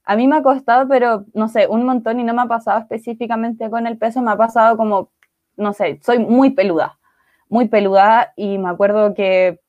[0.05, 2.78] A mí me ha costado, pero no sé, un montón y no me ha pasado
[2.80, 5.11] específicamente con el peso, me ha pasado como,
[5.57, 6.99] no sé, soy muy peluda
[7.49, 9.61] muy peluda y me acuerdo que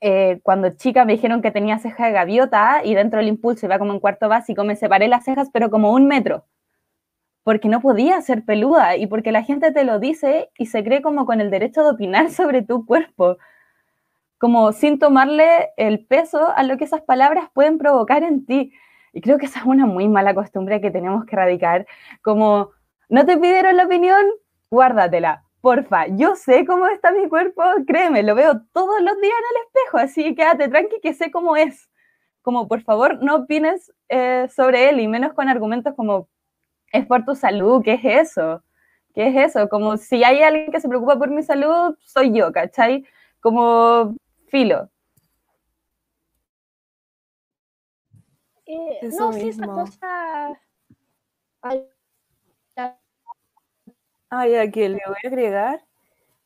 [0.00, 3.78] eh, cuando chica me dijeron que tenía ceja de gaviota y dentro del impulso iba
[3.78, 6.44] como en cuarto básico, me separé las cejas pero como un metro,
[7.44, 11.02] porque no podía ser peluda y porque la gente te lo dice y se cree
[11.02, 13.38] como con el derecho de opinar sobre tu cuerpo,
[14.38, 18.72] como sin tomarle el peso a lo que esas palabras pueden provocar en ti.
[19.12, 21.86] Y creo que esa es una muy mala costumbre que tenemos que erradicar,
[22.22, 22.70] como
[23.08, 24.24] no te pidieron la opinión,
[24.70, 29.56] guárdatela porfa, yo sé cómo está mi cuerpo, créeme, lo veo todos los días en
[29.56, 31.88] el espejo, así quédate tranqui que sé cómo es.
[32.42, 36.28] Como por favor no opines eh, sobre él y menos con argumentos como
[36.92, 38.62] es por tu salud, ¿qué es eso?
[39.14, 39.68] ¿Qué es eso?
[39.68, 43.06] Como si hay alguien que se preocupa por mi salud, soy yo, ¿cachai?
[43.40, 44.16] Como
[44.48, 44.90] filo.
[48.66, 50.60] Eh, no, sí, esa cosa...
[54.34, 55.84] Ah, ya que le voy a agregar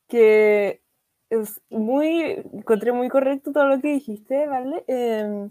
[0.08, 0.82] que
[1.30, 2.22] es muy,
[2.54, 4.84] encontré muy correcto todo lo que dijiste, ¿vale?
[4.88, 5.50] Em,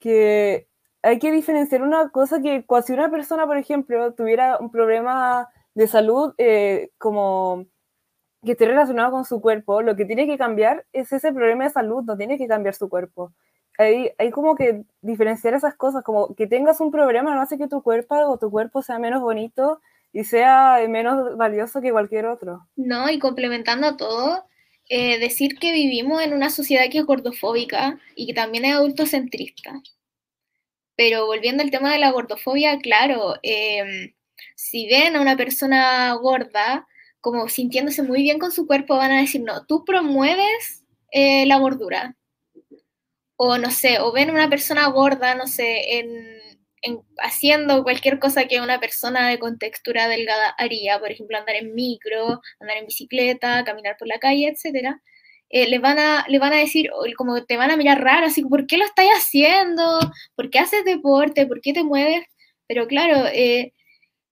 [0.00, 0.68] que
[1.02, 5.88] hay que diferenciar una cosa que si una persona, por ejemplo, tuviera un problema de
[5.88, 7.66] salud eh, como
[8.44, 11.70] que esté relacionado con su cuerpo, lo que tiene que cambiar es ese problema de
[11.70, 13.32] salud, no tiene que cambiar su cuerpo.
[13.78, 17.68] Hay, hay como que diferenciar esas cosas, como que tengas un problema no hace que
[17.68, 19.80] tu cuerpo o tu cuerpo sea menos bonito
[20.12, 22.66] y sea menos valioso que cualquier otro.
[22.76, 24.44] No, y complementando todo,
[24.88, 29.82] eh, decir que vivimos en una sociedad que es gordofóbica y que también es adultocentrista.
[30.96, 34.12] Pero volviendo al tema de la gordofobia, claro, em,
[34.56, 36.86] si ven a una persona gorda
[37.20, 41.58] como sintiéndose muy bien con su cuerpo, van a decir, no, tú promueves eh, la
[41.58, 42.16] gordura.
[43.36, 46.37] O no sé, o ven a una persona gorda, no sé, en
[47.18, 52.40] haciendo cualquier cosa que una persona de contextura delgada haría, por ejemplo, andar en micro,
[52.60, 55.02] andar en bicicleta, caminar por la calle, etcétera,
[55.50, 58.42] eh, le, van a, le van a decir, como te van a mirar raro, así,
[58.42, 59.98] ¿por qué lo estás haciendo?
[60.36, 61.46] ¿Por qué haces deporte?
[61.46, 62.26] ¿Por qué te mueves?
[62.66, 63.72] Pero claro, eh,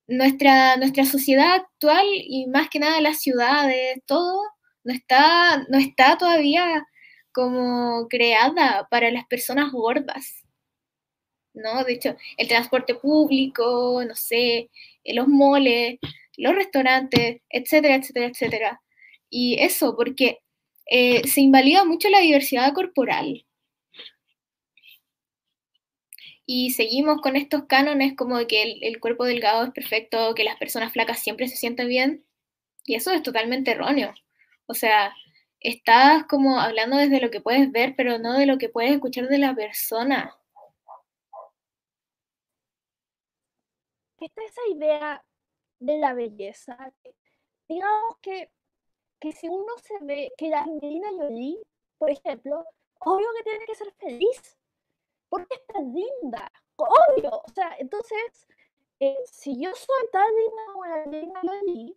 [0.08, 4.42] nuestra, nuestra sociedad actual y más que nada las ciudades, todo,
[4.84, 6.86] no está, no está todavía
[7.32, 10.45] como creada para las personas gordas.
[11.56, 11.84] ¿No?
[11.84, 14.70] De hecho, el transporte público, no sé,
[15.04, 15.98] los moles,
[16.36, 18.82] los restaurantes, etcétera, etcétera, etcétera.
[19.30, 20.40] Y eso, porque
[20.86, 23.44] eh, se invalida mucho la diversidad corporal.
[26.48, 30.44] Y seguimos con estos cánones como de que el, el, cuerpo delgado es perfecto, que
[30.44, 32.24] las personas flacas siempre se sienten bien.
[32.84, 34.14] Y eso es totalmente erróneo.
[34.66, 35.12] O sea,
[35.60, 39.28] estás como hablando desde lo que puedes ver, pero no de lo que puedes escuchar
[39.28, 40.34] de la persona.
[44.18, 45.24] Está esa idea
[45.78, 46.92] de la belleza.
[47.68, 48.50] Digamos que,
[49.20, 51.58] que si uno se ve que la Angelina Jolie,
[51.98, 52.64] por ejemplo,
[53.00, 54.58] obvio que tiene que ser feliz,
[55.28, 57.42] porque es tan linda, obvio.
[57.44, 58.46] O sea, entonces,
[59.00, 61.96] eh, si yo soy tan linda como la Angelina Jolie,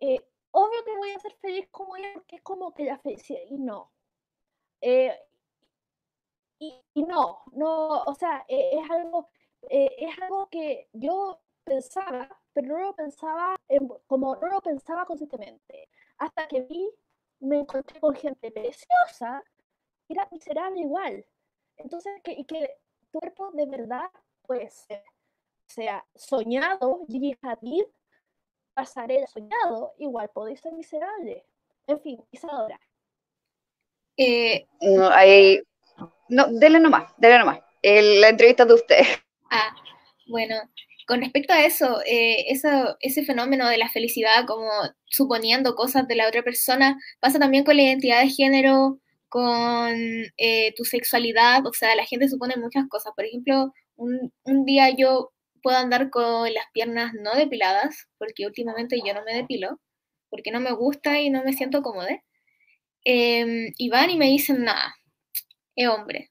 [0.00, 3.40] eh, obvio que voy a ser feliz como ella, porque es como que la felicidad,
[3.48, 3.92] y no.
[4.80, 5.16] Eh,
[6.60, 9.28] y, y, no, no, o sea, eh, es algo,
[9.70, 15.04] eh, es algo que yo pensaba, pero no lo pensaba en, como no lo pensaba
[15.04, 15.88] conscientemente.
[16.18, 16.90] Hasta que vi,
[17.40, 19.42] me encontré con gente preciosa,
[20.08, 21.24] era miserable igual.
[21.76, 22.76] Entonces, que, que
[23.10, 24.10] cuerpo de verdad,
[24.42, 24.86] pues,
[25.66, 27.84] sea soñado, Gigi Hadid,
[28.74, 31.44] pasarela soñado, igual podéis ser miserable.
[31.86, 32.80] En fin, Isadora.
[34.16, 35.62] Eh, no, hay...
[36.28, 37.60] no, dele nomás, dele nomás.
[37.82, 39.04] El, la entrevista de usted.
[39.50, 39.74] Ah,
[40.26, 40.56] bueno,
[41.06, 44.68] con respecto a eso, eh, eso, ese fenómeno de la felicidad, como
[45.06, 49.94] suponiendo cosas de la otra persona, pasa también con la identidad de género, con
[50.36, 53.12] eh, tu sexualidad, o sea, la gente supone muchas cosas.
[53.16, 55.32] Por ejemplo, un, un día yo
[55.62, 59.80] puedo andar con las piernas no depiladas, porque últimamente yo no me depilo,
[60.30, 62.22] porque no me gusta y no me siento cómoda.
[63.04, 64.94] Eh, y van y me dicen, nada,
[65.76, 66.30] es hombre.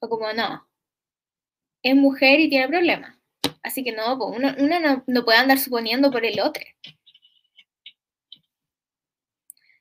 [0.00, 0.67] O como, no,
[1.82, 3.16] es mujer y tiene problemas.
[3.62, 6.64] Así que no, pues uno, uno no, no, puede andar suponiendo por el otro.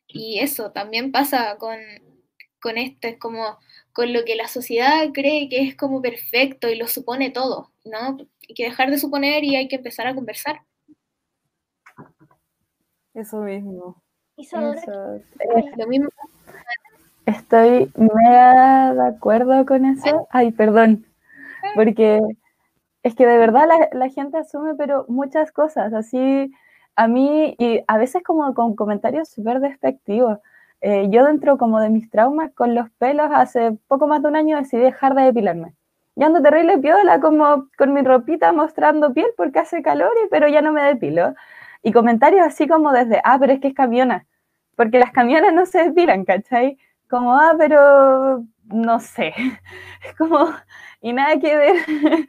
[0.08, 1.78] Y eso también pasa con,
[2.60, 3.58] con esto, es como
[3.94, 8.18] con lo que la sociedad cree que es como perfecto y lo supone todo, ¿no?
[8.48, 10.62] Hay que dejar de suponer y hay que empezar a conversar.
[13.16, 14.04] Eso mismo.
[14.38, 14.74] Eso.
[14.76, 16.10] Eh, lo mismo.
[17.26, 20.28] Estoy mega de acuerdo con eso.
[20.30, 21.07] Ay, perdón.
[21.78, 22.20] Porque
[23.04, 26.52] es que de verdad la, la, gente asume, pero muchas cosas, así
[26.96, 30.40] a mí, y a veces como con comentarios súper despectivos.
[30.82, 34.36] Eh, yo dentro como de mis traumas con los pelos, hace poco más de un
[34.36, 35.76] año decidí dejar de depilarme.
[36.16, 40.48] Yo ando terrible piola, como con mi ropita mostrando piel porque hace calor, y, pero
[40.48, 41.36] ya no me depilo.
[41.84, 44.26] Y comentarios así como desde, ah, pero es que es camiona,
[44.76, 46.80] porque las camionas no se depilan, ¿cachai?
[47.10, 49.34] Como, ah, pero no sé.
[50.06, 50.54] Es como,
[51.02, 51.76] y nada que ver.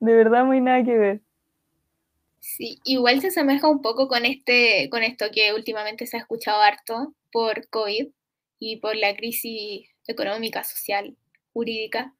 [0.00, 1.20] De verdad, muy nada que ver.
[2.40, 6.60] Sí, igual se asemeja un poco con este, con esto que últimamente se ha escuchado
[6.60, 8.08] harto por COVID
[8.58, 11.16] y por la crisis económica, social,
[11.52, 12.14] jurídica,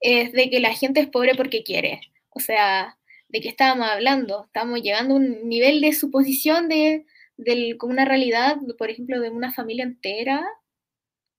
[0.00, 2.00] es de que la gente es pobre porque quiere.
[2.30, 2.98] O sea,
[3.28, 4.44] ¿de qué estábamos hablando?
[4.46, 7.06] Estamos llegando a un nivel de suposición de,
[7.36, 10.44] de una realidad, por ejemplo, de una familia entera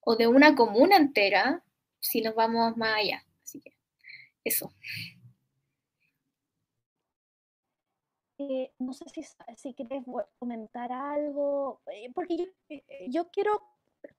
[0.05, 1.63] o de una comuna entera,
[1.99, 3.23] si nos vamos más allá.
[3.43, 3.73] Así que
[4.43, 4.71] eso.
[8.37, 9.23] Eh, no sé si,
[9.55, 10.03] si quieres
[10.39, 13.61] comentar algo, eh, porque yo, eh, yo, quiero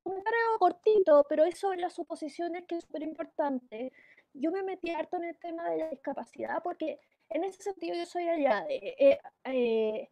[0.03, 3.93] comentar algo cortito, pero es sobre las suposiciones que es súper importante.
[4.33, 8.07] Yo me metí harto en el tema de la discapacidad porque en ese sentido yo
[8.07, 10.11] soy allá de...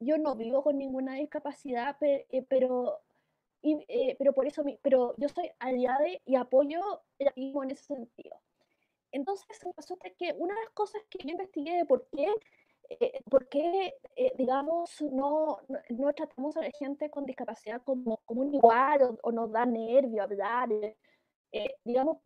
[0.00, 1.96] yo no vivo con ninguna discapacidad,
[2.48, 3.00] pero
[3.62, 6.80] y, eh, pero por eso, pero yo soy aliada y apoyo
[7.18, 8.40] el activismo en ese sentido.
[9.12, 9.46] Entonces,
[9.76, 12.26] resulta que una de las cosas que yo investigué de por qué,
[12.88, 15.58] eh, por qué eh, digamos, no,
[15.90, 19.64] no, tratamos a la gente con discapacidad como, como un igual o, o nos da
[19.64, 20.68] nervio hablar,
[21.84, 22.18] digamos,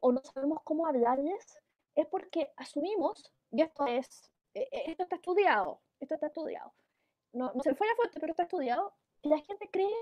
[0.00, 1.58] o no sabemos cómo hablarles,
[1.94, 6.74] es porque asumimos, y esto es, esto está estudiado, esto está estudiado,
[7.32, 9.94] no, no se fue la fuente, pero está estudiado, y la gente cree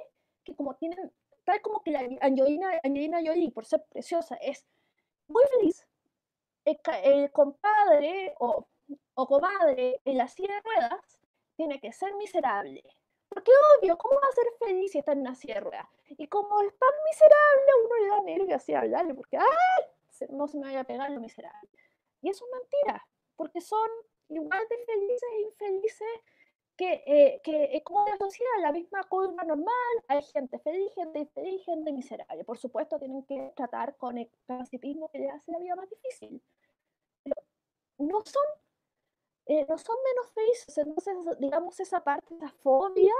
[0.44, 1.12] que como tienen,
[1.44, 4.66] tal como que la Angelina, Angelina Jolie, por ser preciosa, es
[5.28, 5.86] muy feliz,
[6.64, 8.66] el, el compadre o,
[9.14, 11.18] o, comadre en la silla de ruedas
[11.56, 12.82] tiene que ser miserable.
[13.28, 15.88] Porque obvio, ¿cómo va a ser feliz si está en una silla de ruedas?
[16.10, 19.84] Y como es tan miserable, uno le da nervio así hablarle, porque ¡ay!
[20.28, 21.70] no se me vaya a pegar lo miserable.
[22.20, 23.88] Y eso es mentira, porque son
[24.28, 26.20] igual de felices e infelices
[26.76, 31.20] que, eh, que es como la sociedad, la misma curva normal, hay gente feliz, gente
[31.20, 32.44] infeliz, gente miserable.
[32.44, 36.42] Por supuesto, tienen que tratar con el parasitismo que les hace la vida más difícil.
[37.22, 37.36] Pero
[37.98, 38.44] no son,
[39.46, 43.14] eh, no son menos felices, entonces, digamos, esa parte, esa fobia,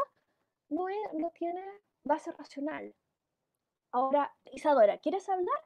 [0.68, 1.62] no, es, no tiene
[2.04, 2.94] base racional.
[3.92, 5.60] Ahora, Isadora, ¿quieres hablar?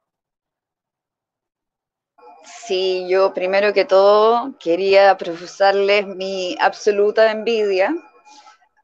[2.67, 7.95] Sí, yo primero que todo quería profesarles mi absoluta envidia,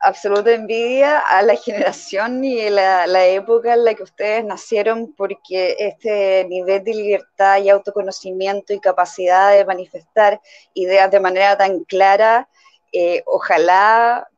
[0.00, 5.76] absoluta envidia a la generación y la, la época en la que ustedes nacieron, porque
[5.78, 10.40] este nivel de libertad y autoconocimiento y capacidad de manifestar
[10.74, 12.48] ideas de manera tan clara,
[12.92, 14.28] eh, ojalá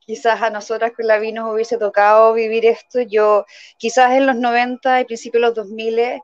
[0.00, 3.00] quizás a nosotras con la vi nos hubiese tocado vivir esto.
[3.02, 3.44] Yo
[3.76, 6.22] quizás en los 90 y principios de los 2000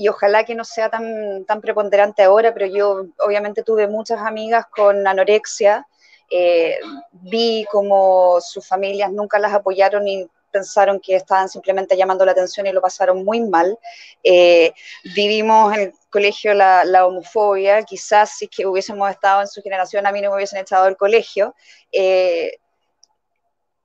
[0.00, 4.64] y ojalá que no sea tan, tan preponderante ahora, pero yo obviamente tuve muchas amigas
[4.74, 5.86] con anorexia,
[6.30, 6.78] eh,
[7.12, 12.66] vi como sus familias nunca las apoyaron y pensaron que estaban simplemente llamando la atención
[12.66, 13.78] y lo pasaron muy mal.
[14.24, 14.72] Eh,
[15.14, 20.22] vivimos en el colegio la, homofobia, quizás si hubiésemos estado en su generación a mí
[20.22, 21.54] no me hubiesen echado del colegio.
[21.92, 22.56] Eh,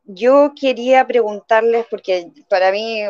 [0.06, 3.04] yo quería preguntarles, porque para mí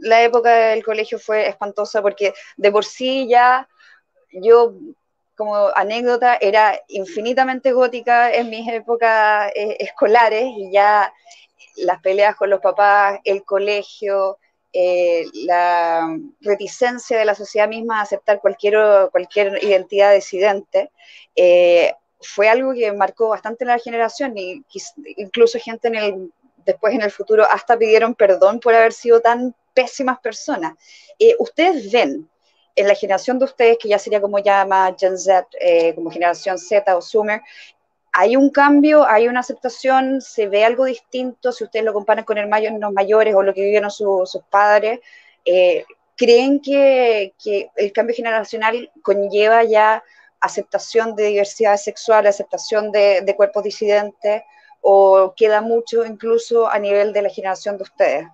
[0.00, 3.68] la época del colegio fue espantosa porque de por sí ya
[4.32, 4.74] yo
[5.36, 11.12] como anécdota era infinitamente gótica en mis épocas eh, escolares y ya
[11.76, 14.38] las peleas con los papás, el colegio,
[14.72, 20.90] eh, la reticencia de la sociedad misma a aceptar cualquier, cualquier identidad disidente,
[21.34, 24.62] eh, fue algo que marcó bastante la generación y
[25.16, 26.32] incluso gente en el,
[26.66, 30.74] después en el futuro hasta pidieron perdón por haber sido tan pésimas personas.
[31.18, 32.28] Eh, ustedes ven
[32.76, 36.58] en la generación de ustedes, que ya sería como llama Gen Z, eh, como generación
[36.58, 37.42] Z o Sumer,
[38.12, 42.36] hay un cambio, hay una aceptación, se ve algo distinto si ustedes lo comparan con
[42.36, 45.00] los mayores o lo que vivieron sus padres.
[45.44, 45.84] Eh,
[46.16, 50.02] ¿Creen que, que, el cambio generacional conlleva ya
[50.40, 54.42] aceptación de diversidad sexual, aceptación de, de cuerpos disidentes,
[54.82, 58.26] o queda mucho incluso a nivel de la generación de ustedes?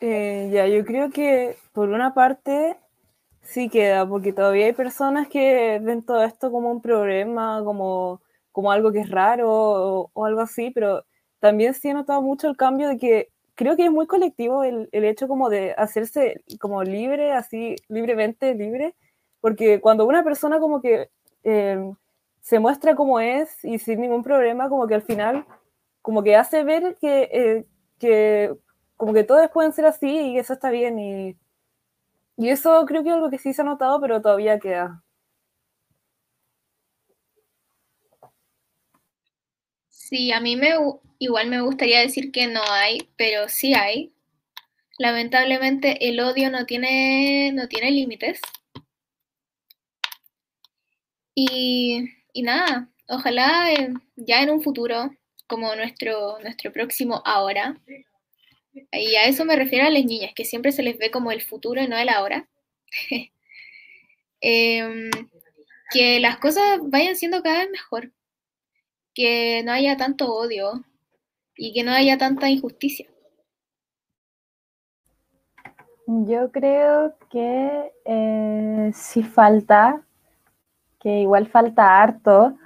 [0.00, 2.76] Eh, ya, yo creo que por una parte
[3.42, 8.22] sí queda, porque todavía hay personas que ven todo esto como un problema, como,
[8.52, 11.04] como algo que es raro o, o algo así, pero
[11.40, 14.88] también sí he notado mucho el cambio de que creo que es muy colectivo el,
[14.92, 18.94] el hecho como de hacerse como libre, así libremente libre,
[19.40, 21.10] porque cuando una persona como que
[21.44, 21.92] eh,
[22.40, 25.44] se muestra como es y sin ningún problema, como que al final
[26.02, 27.64] como que hace ver que, eh,
[27.98, 28.54] que
[28.98, 30.98] como que todos pueden ser así y eso está bien.
[30.98, 31.38] Y,
[32.36, 35.02] y eso creo que es algo que sí se ha notado, pero todavía queda.
[39.90, 40.70] Sí, a mí me
[41.18, 44.12] igual me gustaría decir que no hay, pero sí hay.
[44.98, 48.40] Lamentablemente el odio no tiene, no tiene límites.
[51.34, 55.10] Y, y nada, ojalá eh, ya en un futuro,
[55.46, 57.80] como nuestro, nuestro próximo ahora,
[58.72, 61.42] y a eso me refiero a las niñas, que siempre se les ve como el
[61.42, 62.48] futuro y no el ahora.
[64.40, 65.10] eh,
[65.90, 68.12] que las cosas vayan siendo cada vez mejor,
[69.14, 70.84] que no haya tanto odio
[71.56, 73.06] y que no haya tanta injusticia.
[76.06, 80.02] Yo creo que eh, sí falta,
[81.00, 82.56] que igual falta harto,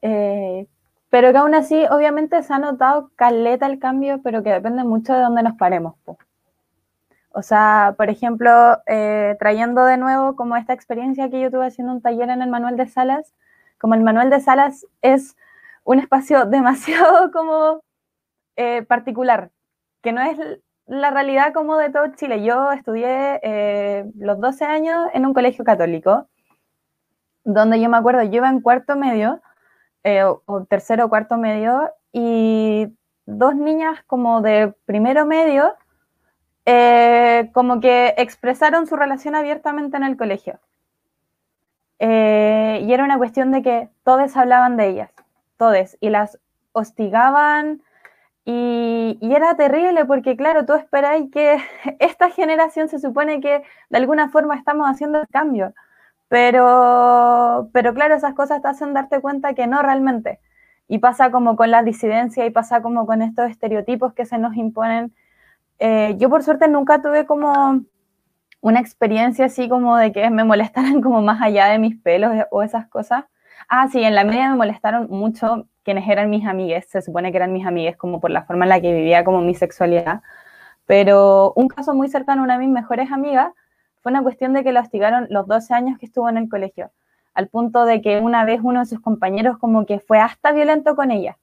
[0.00, 0.66] eh,
[1.10, 5.12] pero que aún así, obviamente, se ha notado caleta el cambio, pero que depende mucho
[5.12, 5.96] de dónde nos paremos.
[6.04, 6.18] Po.
[7.32, 8.50] O sea, por ejemplo,
[8.86, 12.50] eh, trayendo de nuevo como esta experiencia que yo tuve haciendo un taller en el
[12.50, 13.34] Manuel de Salas,
[13.78, 15.36] como el Manuel de Salas es
[15.84, 17.82] un espacio demasiado como
[18.56, 19.50] eh, particular,
[20.02, 20.38] que no es
[20.86, 22.42] la realidad como de todo Chile.
[22.42, 26.28] Yo estudié eh, los 12 años en un colegio católico,
[27.44, 29.40] donde yo me acuerdo, yo iba en cuarto medio,
[30.04, 32.88] eh, o, tercero o cuarto medio, y
[33.26, 35.74] dos niñas como de primero medio,
[36.66, 40.58] eh, como que expresaron su relación abiertamente en el colegio.
[41.98, 45.10] Eh, y era una cuestión de que todos hablaban de ellas,
[45.58, 46.38] todos, y las
[46.72, 47.82] hostigaban,
[48.44, 51.58] y, y, era terrible porque, claro, tú esperáis que
[52.00, 55.74] esta generación se supone que de alguna forma estamos haciendo el cambio.
[56.30, 60.38] Pero, pero claro, esas cosas te hacen darte cuenta que no realmente.
[60.88, 64.56] Y pasa como con la disidencia y pasa como con estos estereotipos que se nos
[64.56, 65.12] imponen.
[65.80, 67.82] Eh, yo por suerte nunca tuve como
[68.60, 72.62] una experiencia así como de que me molestaran como más allá de mis pelos o
[72.62, 73.24] esas cosas.
[73.68, 77.38] Ah, sí, en la media me molestaron mucho quienes eran mis amigues, se supone que
[77.38, 80.22] eran mis amigues como por la forma en la que vivía como mi sexualidad,
[80.86, 83.52] pero un caso muy cercano a una de mis mejores amigas
[84.02, 86.90] fue una cuestión de que la hostigaron los 12 años que estuvo en el colegio,
[87.34, 90.96] al punto de que una vez uno de sus compañeros como que fue hasta violento
[90.96, 91.38] con ella.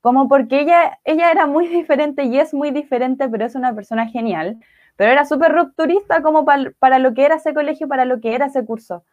[0.00, 4.06] Como porque ella, ella era muy diferente y es muy diferente, pero es una persona
[4.08, 4.58] genial.
[4.96, 8.34] Pero era súper rupturista como para, para lo que era ese colegio, para lo que
[8.34, 9.04] era ese curso.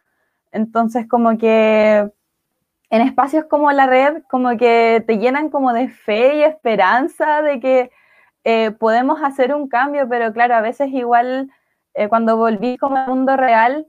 [0.52, 2.08] Entonces como que
[2.90, 7.58] en espacios como la red, como que te llenan como de fe y esperanza de
[7.58, 7.90] que
[8.44, 11.50] eh, podemos hacer un cambio, pero claro, a veces igual
[11.94, 13.86] eh, cuando volví como al mundo real,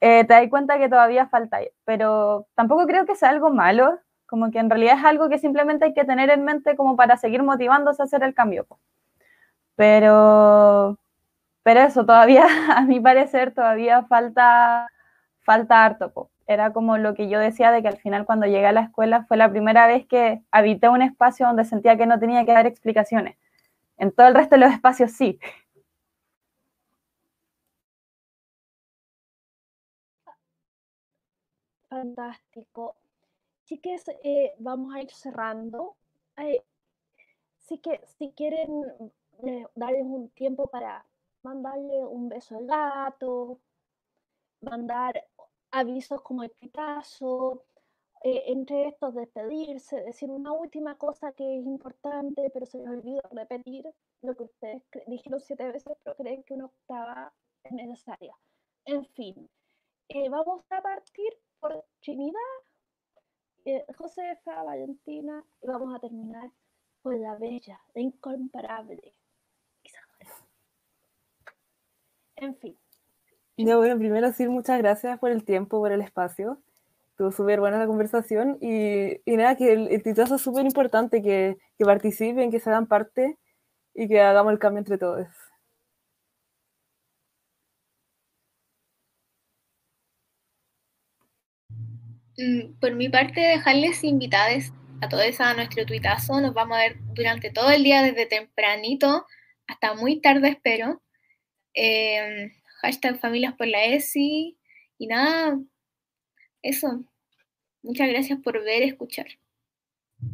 [0.00, 4.50] eh, te das cuenta que todavía falta, pero tampoco creo que sea algo malo, como
[4.50, 7.42] que en realidad es algo que simplemente hay que tener en mente como para seguir
[7.42, 8.66] motivándose a hacer el cambio.
[9.76, 10.98] Pero,
[11.62, 14.88] pero eso, todavía, a mi parecer, todavía falta,
[15.40, 16.30] falta harto.
[16.46, 19.24] Era como lo que yo decía de que al final cuando llegué a la escuela
[19.28, 22.66] fue la primera vez que habité un espacio donde sentía que no tenía que dar
[22.66, 23.36] explicaciones.
[23.98, 25.38] En todo el resto de los espacios sí.
[31.90, 32.94] Fantástico.
[33.64, 35.96] Chiques, eh, vamos a ir cerrando.
[36.36, 36.62] Eh,
[37.82, 38.70] que si quieren
[39.46, 41.04] eh, darles un tiempo para
[41.42, 43.60] mandarle un beso al gato,
[44.60, 45.24] mandar
[45.70, 47.64] avisos como el pitazo,
[48.22, 53.86] entre estos despedirse, decir una última cosa que es importante, pero se les olvidó repetir
[54.22, 57.32] lo que ustedes dijeron siete veces, pero creen que una octava
[57.64, 58.36] es necesaria.
[58.84, 59.48] En fin,
[60.28, 62.40] vamos a partir por Trinidad,
[63.64, 66.50] eh, Josefa, Valentina, y vamos a terminar
[67.02, 69.14] con la bella, la incomparable.
[72.36, 72.76] En fin.
[73.58, 76.58] Ya bueno, primero decir muchas gracias por el tiempo, por el espacio.
[77.10, 81.58] Estuvo súper buena la conversación y, y, nada, que el, el es súper importante, que,
[81.76, 83.36] que participen, que se hagan parte
[83.94, 85.26] y que hagamos el cambio entre todos.
[92.80, 96.40] Por mi parte, dejarles invitados a todos a nuestro tuitazo.
[96.40, 99.26] Nos vamos a ver durante todo el día, desde tempranito
[99.66, 101.00] hasta muy tarde, espero.
[101.74, 102.50] Eh,
[102.82, 104.58] hashtag familias por la ESI.
[104.98, 105.58] Y nada,
[106.62, 107.04] eso.
[107.82, 109.26] Muchas gracias por ver, escuchar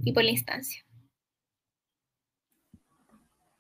[0.03, 0.83] y por la instancia.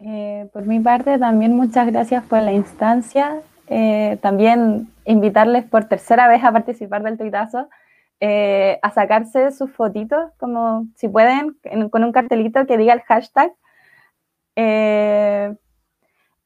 [0.00, 3.42] Eh, por mi parte, también muchas gracias por la instancia.
[3.68, 7.68] Eh, también invitarles por tercera vez a participar del tuitazo.
[8.20, 11.58] Eh, a sacarse sus fotitos, como si pueden,
[11.90, 13.52] con un cartelito que diga el hashtag.
[14.56, 15.54] Eh,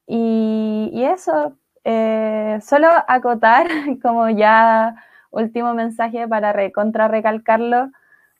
[0.07, 3.67] y, eso, eh, solo acotar
[4.01, 4.95] como ya
[5.31, 7.91] último mensaje para recontra recalcarlo,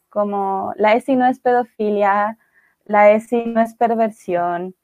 [0.09, 2.37] como la ESI no es pedofilia,
[2.85, 4.75] la ESI no es perversión,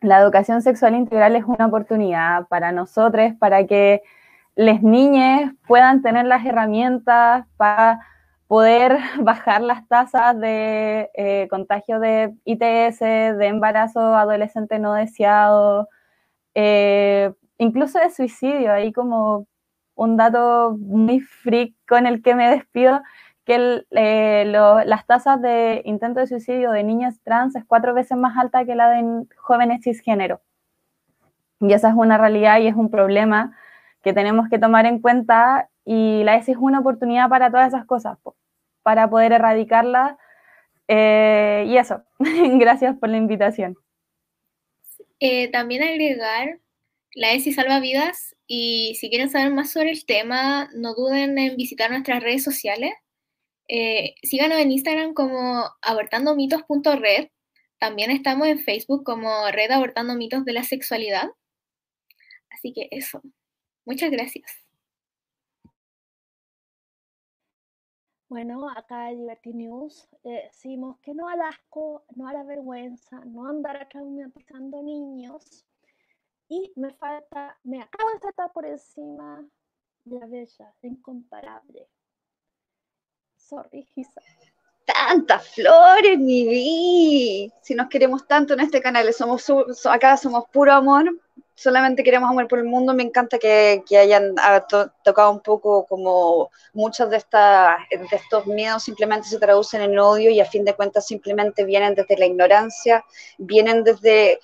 [0.00, 4.02] la educación sexual integral es una oportunidad para nosotros, para que
[4.54, 8.00] las niñas puedan tener las herramientas para
[8.46, 15.88] poder bajar las tasas de eh, contagio de ITS, de embarazo adolescente no deseado,
[16.54, 18.72] eh, incluso de suicidio.
[18.72, 19.46] Ahí como
[19.94, 23.00] un dato muy freak con el que me despido,
[23.44, 28.36] que eh, las tasas de intento de suicidio de niñas trans es cuatro veces más
[28.36, 30.40] alta que la de jóvenes cisgénero.
[31.60, 33.56] Y esa es una realidad y es un problema
[34.02, 37.86] que tenemos que tomar en cuenta y la ESI es una oportunidad para todas esas
[37.86, 38.18] cosas,
[38.82, 40.18] para poder erradicarla.
[40.88, 43.76] Eh, y eso, gracias por la invitación.
[45.20, 46.58] Eh, también agregar,
[47.14, 51.56] la ESI salva vidas y si quieren saber más sobre el tema, no duden en
[51.56, 52.92] visitar nuestras redes sociales.
[53.68, 57.28] Eh, síganos en Instagram como abortandomitos.red.
[57.78, 61.30] También estamos en Facebook como Red Abortando Mitos de la Sexualidad.
[62.50, 63.22] Así que eso.
[63.84, 64.62] Muchas gracias.
[68.32, 73.22] Bueno, acá en Liberty News eh, decimos que no al asco, no a la vergüenza,
[73.26, 75.66] no andar traumatizando niños.
[76.48, 79.46] Y me falta, me acabo de saltar por encima
[80.04, 81.88] de la bella, incomparable.
[83.36, 83.86] Sorry.
[84.86, 87.52] Tantas flores, mi vi.
[87.60, 89.46] Si nos queremos tanto en este canal, somos
[89.84, 91.20] acá somos puro amor,
[91.62, 92.92] solamente queremos amor por el mundo.
[92.94, 94.34] Me encanta que, hayan
[95.04, 100.40] tocado un poco como muchos de, de estos miedos simplemente se traducen en odio y
[100.40, 103.04] a fin de cuentas simplemente vienen desde la ignorancia,
[103.38, 104.40] vienen desde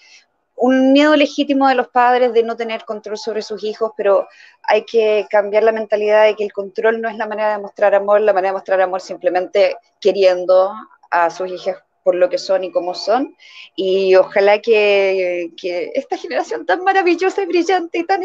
[0.57, 4.27] un miedo legítimo de los padres de no tener control sobre sus hijos, pero
[4.62, 7.95] hay que cambiar la mentalidad de que el control no es la manera de mostrar
[7.95, 10.73] amor, la manera de mostrar amor simplemente queriendo
[11.11, 13.36] a sus hijos por lo que son y cómo son.
[13.76, 18.22] Y ojalá que, que esta generación tan maravillosa y brillante y tan...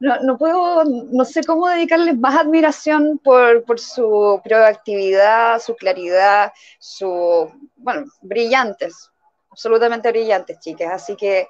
[0.00, 6.52] No, no, puedo, no sé cómo dedicarles más admiración por, por, su proactividad, su claridad,
[6.78, 9.10] su, bueno, brillantes,
[9.50, 10.92] absolutamente brillantes, chicas.
[10.92, 11.48] Así que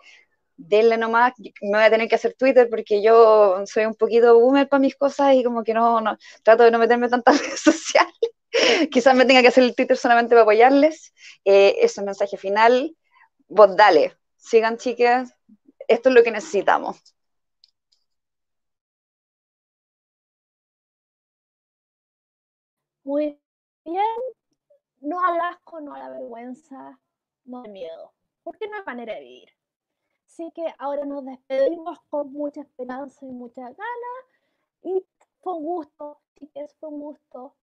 [0.58, 4.68] denle nomás, me voy a tener que hacer Twitter porque yo soy un poquito boomer
[4.68, 8.12] para mis cosas y como que no, no trato de no meterme tantas redes sociales.
[8.90, 11.12] Quizás me tenga que hacer el Twitter solamente para apoyarles.
[11.44, 12.96] Eh, es el mensaje final.
[13.48, 15.32] Vos dale, sigan chicas,
[15.88, 16.98] esto es lo que necesitamos.
[23.02, 23.40] Muy
[23.84, 24.04] bien,
[25.00, 26.98] no al asco, no a la vergüenza,
[27.44, 28.12] no al miedo,
[28.44, 29.48] porque no hay manera de vivir.
[30.26, 34.24] Así que ahora nos despedimos con mucha esperanza y mucha ganas.
[34.82, 35.04] Y
[35.42, 37.56] fue un gusto, chicas, fue un gusto